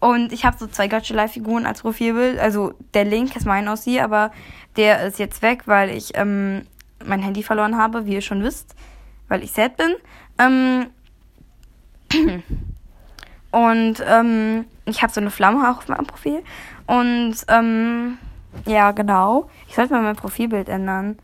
Und 0.00 0.32
ich 0.32 0.44
habe 0.44 0.58
so 0.58 0.66
zwei 0.66 0.88
Gacha 0.88 1.14
Life 1.14 1.34
Figuren 1.34 1.64
als 1.64 1.82
Profilbild. 1.82 2.40
Also 2.40 2.74
der 2.92 3.04
Link 3.04 3.36
ist 3.36 3.46
mein 3.46 3.68
aus 3.68 3.84
hier, 3.84 4.02
aber 4.02 4.32
der 4.76 5.06
ist 5.06 5.20
jetzt 5.20 5.42
weg, 5.42 5.62
weil 5.66 5.90
ich 5.90 6.10
ähm, 6.14 6.62
mein 7.06 7.22
Handy 7.22 7.44
verloren 7.44 7.76
habe, 7.76 8.04
wie 8.04 8.14
ihr 8.14 8.20
schon 8.20 8.42
wisst, 8.42 8.74
weil 9.28 9.44
ich 9.44 9.52
sad 9.52 9.76
bin. 9.76 9.94
Ähm, 10.40 10.86
und 13.50 14.02
ähm, 14.06 14.66
ich 14.84 15.02
habe 15.02 15.12
so 15.12 15.20
eine 15.20 15.30
Flamme 15.30 15.70
auch 15.70 15.78
auf 15.78 15.88
meinem 15.88 16.06
Profil. 16.06 16.42
Und 16.86 17.36
ähm, 17.48 18.18
ja, 18.66 18.92
genau. 18.92 19.48
Ich 19.68 19.74
sollte 19.74 19.92
mal 19.94 20.02
mein 20.02 20.16
Profilbild 20.16 20.68
ändern. 20.68 21.18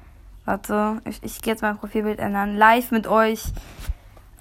Warte, 0.44 1.00
ich, 1.04 1.22
ich 1.22 1.42
gehe 1.42 1.52
jetzt 1.52 1.62
mein 1.62 1.78
Profilbild 1.78 2.18
ändern. 2.18 2.56
Live 2.56 2.90
mit 2.90 3.06
euch. 3.06 3.44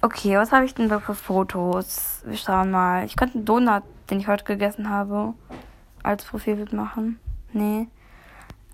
Okay, 0.02 0.36
was 0.36 0.52
habe 0.52 0.66
ich 0.66 0.74
denn 0.74 0.88
da 0.88 1.00
für 1.00 1.14
Fotos? 1.14 2.22
Wir 2.24 2.36
schauen 2.36 2.70
mal. 2.70 3.04
Ich 3.06 3.16
könnte 3.16 3.36
einen 3.36 3.46
Donut, 3.46 3.82
den 4.10 4.20
ich 4.20 4.28
heute 4.28 4.44
gegessen 4.44 4.90
habe, 4.90 5.34
als 6.02 6.24
Profilbild 6.24 6.72
machen. 6.72 7.18
Nee. 7.52 7.88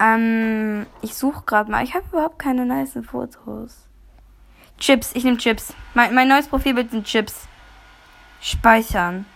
Ähm, 0.01 0.87
ich 1.03 1.15
suche 1.15 1.45
gerade 1.45 1.71
mal. 1.71 1.85
Ich 1.85 1.95
habe 1.95 2.05
überhaupt 2.11 2.39
keine 2.39 2.65
nice 2.65 2.99
Fotos. 3.05 3.87
Chips, 4.79 5.11
ich 5.15 5.25
nehme 5.25 5.37
Chips. 5.37 5.75
Mein, 5.95 6.15
mein 6.15 6.27
neues 6.27 6.49
Profilbild 6.49 6.91
sind 6.91 7.07
Chips. 7.07 7.47
Speichern. 8.41 9.27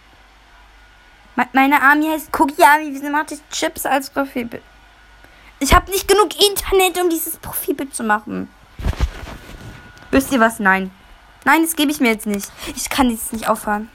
Me 1.37 1.47
meine 1.53 1.83
Army 1.83 2.07
heißt 2.07 2.29
Cookie 2.39 2.63
Army. 2.63 2.91
Wieso 2.93 3.11
mache 3.11 3.35
ich 3.35 3.41
Chips 3.51 3.87
als 3.87 4.11
Profilbild? 4.11 4.63
Ich 5.61 5.75
habe 5.75 5.91
nicht 5.91 6.09
genug 6.09 6.29
Internet, 6.41 7.01
um 7.03 7.11
dieses 7.11 7.37
Profilbild 7.37 7.95
zu 7.95 8.03
machen. 8.03 8.49
Wisst 10.11 10.33
ihr 10.33 10.41
was? 10.41 10.59
Nein. 10.59 10.91
Nein, 11.45 11.63
das 11.63 11.77
gebe 11.77 11.91
ich 11.91 12.01
mir 12.01 12.11
jetzt 12.11 12.27
nicht. 12.27 12.51
Ich 12.75 12.89
kann 12.89 13.09
dieses 13.09 13.33
nicht 13.33 13.49
aufhören. 13.49 13.89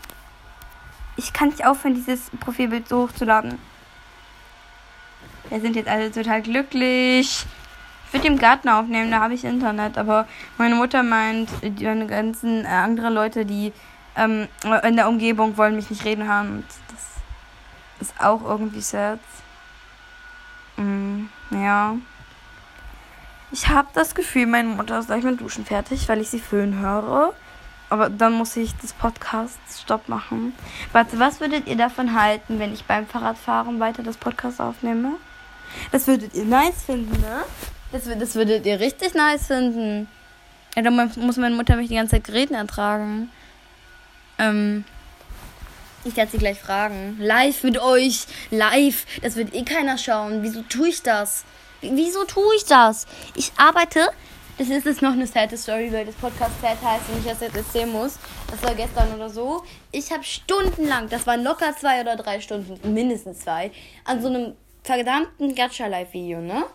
Ich 1.18 1.34
kann 1.34 1.50
nicht 1.50 1.66
aufhören, 1.66 1.96
dieses 1.96 2.30
Profilbild 2.40 2.88
so 2.88 3.04
hochzuladen. 3.04 3.60
Wir 5.50 5.62
sind 5.62 5.76
jetzt 5.76 5.90
alle 5.90 6.12
total 6.12 6.42
glücklich. 6.42 7.46
Ich 8.08 8.14
würde 8.14 8.28
im 8.28 8.38
Garten 8.38 8.70
aufnehmen, 8.70 9.12
da 9.12 9.20
habe 9.20 9.34
ich 9.34 9.44
Internet. 9.44 9.98
Aber 9.98 10.28
meine 10.58 10.76
Mutter 10.76 11.04
meint, 11.04 11.50
die 11.62 11.84
ganzen 11.84 12.66
äh, 12.66 12.68
andere 12.68 13.10
Leute, 13.10 13.46
die 13.46 13.74
ähm, 14.20 14.48
in 14.84 14.96
der 14.96 15.08
Umgebung 15.08 15.58
wollen 15.58 15.76
mich 15.76 15.90
nicht 15.90 16.06
reden 16.06 16.28
hören. 16.28 16.50
Und 16.58 16.66
das 16.90 18.10
ist 18.10 18.22
auch 18.22 18.44
irgendwie 18.44 18.82
sad. 18.82 19.20
Mm, 20.78 21.26
ja. 21.52 21.96
Ich 23.52 23.68
habe 23.68 23.88
das 23.94 24.14
Gefühl, 24.14 24.46
meine 24.46 24.70
Mutter 24.70 25.00
ist 25.00 25.08
gleich 25.08 25.24
mit 25.24 25.42
Duschen 25.42 25.66
fertig, 25.66 26.08
weil 26.08 26.22
ich 26.22 26.30
sie 26.30 26.40
föhnen 26.40 26.80
höre. 26.80 27.34
Aber 27.90 28.10
dann 28.10 28.34
muss 28.34 28.56
ich 28.56 28.76
das 28.78 28.94
Podcast 28.94 29.58
Stopp 29.82 30.08
machen. 30.10 30.54
Warte, 30.92 31.18
was 31.18 31.40
würdet 31.40 31.66
ihr 31.66 31.76
davon 31.76 32.20
halten, 32.20 32.60
wenn 32.60 32.72
ich 32.72 32.86
beim 32.86 33.08
Fahrradfahren 33.08 33.80
weiter 33.80 34.04
das 34.04 34.18
Podcast 34.18 34.62
aufnehme? 34.62 35.14
Das 35.92 36.06
würdet 36.06 36.36
ihr 36.36 36.46
nice 36.46 36.84
finden, 36.84 37.20
ne? 37.20 37.42
Das, 37.92 38.04
das 38.04 38.36
würdet 38.36 38.66
ihr 38.68 38.80
richtig 38.80 39.16
nice 39.16 39.48
finden. 39.48 40.08
Ja, 40.76 40.84
dann 40.84 41.12
muss 41.18 41.38
meine 41.38 41.56
Mutter 41.56 41.76
mich 41.76 41.88
die 41.88 41.96
ganze 41.96 42.12
Zeit 42.12 42.26
Geräten 42.26 42.54
ertragen. 42.54 43.32
Ähm. 44.40 44.86
Ich 46.06 46.16
werde 46.16 46.32
sie 46.32 46.38
gleich 46.38 46.60
fragen. 46.60 47.18
Live 47.20 47.64
mit 47.64 47.78
euch. 47.78 48.26
Live. 48.52 49.06
Das 49.22 49.36
wird 49.36 49.54
eh 49.54 49.64
keiner 49.64 49.98
schauen. 49.98 50.44
Wieso 50.44 50.62
tue 50.64 50.90
ich 50.90 51.04
das? 51.04 51.44
Wieso 51.82 52.24
tue 52.24 52.56
ich 52.56 52.66
das? 52.66 53.06
Ich 53.36 53.52
arbeite. 53.58 54.10
Das 54.58 54.68
ist 54.68 54.86
jetzt 54.86 55.02
noch 55.02 55.14
eine 55.14 55.26
sad 55.26 55.58
Story, 55.58 55.90
weil 55.94 56.06
das 56.06 56.16
Podcast 56.16 56.52
sad 56.62 56.78
heißt 56.84 57.04
und 57.10 57.20
ich 57.20 57.26
das 57.26 57.40
jetzt 57.40 57.56
erzählen 57.56 57.90
muss. 57.90 58.20
Das 58.52 58.62
war 58.62 58.76
gestern 58.76 59.14
oder 59.14 59.30
so. 59.30 59.64
Ich 59.94 60.12
habe 60.12 60.24
stundenlang, 60.26 61.08
das 61.08 61.26
waren 61.26 61.44
locker 61.46 61.74
zwei 61.78 62.02
oder 62.02 62.18
drei 62.18 62.42
Stunden, 62.42 62.94
mindestens 62.94 63.40
zwei, 63.40 63.72
an 64.04 64.22
so 64.22 64.28
einem 64.28 64.56
verdammten 64.84 65.56
Gacha-Live-Video, 65.56 66.42
ne? 66.42 66.66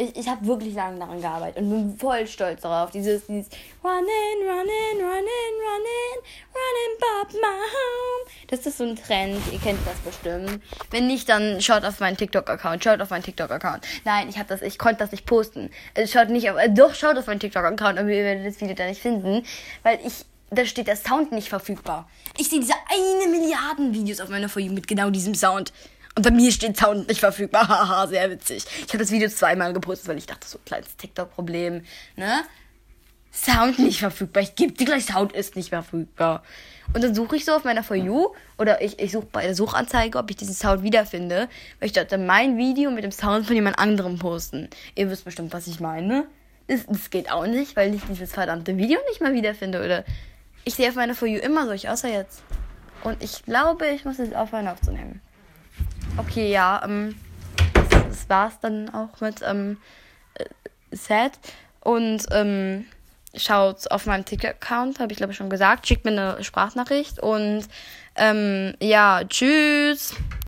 Ich, 0.00 0.16
ich 0.16 0.28
habe 0.28 0.46
wirklich 0.46 0.74
lange 0.74 0.98
daran 0.98 1.20
gearbeitet 1.20 1.62
und 1.62 1.70
bin 1.70 1.98
voll 1.98 2.26
stolz 2.26 2.62
darauf. 2.62 2.90
Dieses, 2.90 3.26
dieses 3.26 3.48
Running, 3.84 4.38
running, 4.40 4.96
running, 4.96 5.54
running, 5.60 6.16
running, 6.54 6.98
Bob 6.98 7.32
my 7.34 7.40
home. 7.42 8.30
Das 8.48 8.64
ist 8.64 8.78
so 8.78 8.84
ein 8.84 8.96
Trend, 8.96 9.40
ihr 9.52 9.58
kennt 9.58 9.78
das 9.86 9.98
bestimmt. 9.98 10.62
Wenn 10.90 11.06
nicht, 11.06 11.28
dann 11.28 11.60
schaut 11.60 11.84
auf 11.84 12.00
meinen 12.00 12.16
TikTok-Account, 12.16 12.82
schaut 12.82 13.00
auf 13.02 13.10
meinen 13.10 13.22
TikTok-Account. 13.22 13.86
Nein, 14.04 14.28
ich 14.30 14.38
habe 14.38 14.48
das, 14.48 14.62
ich 14.62 14.78
konnte 14.78 14.98
das 15.00 15.10
nicht 15.10 15.26
posten. 15.26 15.70
Also 15.94 16.10
schaut 16.10 16.30
nicht 16.30 16.50
auf, 16.50 16.58
äh, 16.58 16.70
doch, 16.70 16.94
schaut 16.94 17.18
auf 17.18 17.26
meinen 17.26 17.40
TikTok-Account, 17.40 17.98
aber 17.98 18.08
ihr 18.08 18.24
werdet 18.24 18.46
das 18.46 18.60
Video 18.60 18.74
da 18.74 18.86
nicht 18.86 19.02
finden, 19.02 19.44
weil 19.82 19.98
ich, 20.04 20.24
da 20.50 20.64
steht 20.64 20.86
der 20.86 20.96
Sound 20.96 21.30
nicht 21.30 21.50
verfügbar. 21.50 22.08
Ich 22.38 22.48
sehe 22.48 22.60
diese 22.60 22.74
eine 22.88 23.30
Milliarden 23.30 23.92
Videos 23.92 24.20
auf 24.20 24.30
meiner 24.30 24.48
Folie 24.48 24.70
mit 24.70 24.88
genau 24.88 25.10
diesem 25.10 25.34
Sound. 25.34 25.72
Und 26.16 26.22
bei 26.22 26.30
mir 26.30 26.50
steht 26.50 26.76
Sound 26.76 27.08
nicht 27.08 27.20
verfügbar. 27.20 27.68
Haha, 27.68 28.06
sehr 28.06 28.30
witzig. 28.30 28.64
Ich 28.78 28.88
habe 28.88 28.98
das 28.98 29.10
Video 29.10 29.28
zweimal 29.28 29.72
gepostet, 29.72 30.08
weil 30.08 30.18
ich 30.18 30.26
dachte, 30.26 30.46
so 30.46 30.58
ein 30.58 30.64
kleines 30.64 30.96
TikTok-Problem. 30.96 31.84
Ne? 32.16 32.42
Sound 33.32 33.78
nicht 33.78 34.00
verfügbar. 34.00 34.42
Ich 34.42 34.56
gebe 34.56 34.72
dir 34.72 34.86
gleich, 34.86 35.06
Sound 35.06 35.32
ist 35.32 35.54
nicht 35.54 35.68
verfügbar. 35.68 36.42
Und 36.92 37.04
dann 37.04 37.14
suche 37.14 37.36
ich 37.36 37.44
so 37.44 37.52
auf 37.52 37.62
meiner 37.62 37.84
For 37.84 37.96
You 37.96 38.30
oder 38.58 38.82
ich, 38.82 38.98
ich 38.98 39.12
suche 39.12 39.28
bei 39.30 39.44
der 39.44 39.54
Suchanzeige, 39.54 40.18
ob 40.18 40.28
ich 40.30 40.36
diesen 40.36 40.54
Sound 40.54 40.82
wiederfinde. 40.82 41.48
Weil 41.78 41.86
ich 41.86 41.92
dachte, 41.92 42.18
mein 42.18 42.56
Video 42.56 42.90
mit 42.90 43.04
dem 43.04 43.12
Sound 43.12 43.46
von 43.46 43.54
jemand 43.54 43.78
anderem 43.78 44.18
posten. 44.18 44.68
Ihr 44.96 45.08
wisst 45.10 45.24
bestimmt, 45.24 45.52
was 45.52 45.68
ich 45.68 45.78
meine. 45.78 46.26
Das, 46.66 46.86
das 46.86 47.10
geht 47.10 47.30
auch 47.30 47.46
nicht, 47.46 47.76
weil 47.76 47.94
ich 47.94 48.02
dieses 48.08 48.32
verdammte 48.32 48.76
Video 48.76 48.98
nicht 49.08 49.20
mal 49.20 49.32
wiederfinde. 49.32 49.84
Oder 49.84 50.04
ich 50.64 50.74
sehe 50.74 50.88
auf 50.88 50.96
meiner 50.96 51.14
For 51.14 51.28
You 51.28 51.38
immer 51.38 51.66
solch, 51.66 51.88
außer 51.88 52.08
jetzt. 52.08 52.42
Und 53.04 53.22
ich 53.22 53.44
glaube, 53.44 53.86
ich 53.86 54.04
muss 54.04 54.18
jetzt 54.18 54.34
aufhören 54.34 54.66
aufzunehmen. 54.66 55.20
Okay, 56.20 56.50
ja, 56.50 56.82
ähm, 56.84 57.14
das, 57.72 57.88
das 57.88 58.28
war's 58.28 58.60
dann 58.60 58.90
auch 58.90 59.22
mit 59.22 59.40
ähm, 59.42 59.78
äh, 60.34 60.44
Set. 60.94 61.32
Und 61.80 62.26
ähm, 62.30 62.84
schaut 63.34 63.90
auf 63.90 64.04
meinem 64.04 64.26
TikTok-Account, 64.26 65.00
habe 65.00 65.12
ich 65.12 65.16
glaube 65.16 65.32
ich 65.32 65.38
schon 65.38 65.48
gesagt. 65.48 65.86
Schickt 65.86 66.04
mir 66.04 66.10
eine 66.10 66.44
Sprachnachricht 66.44 67.20
und 67.20 67.64
ähm, 68.16 68.74
ja, 68.82 69.22
tschüss. 69.26 70.14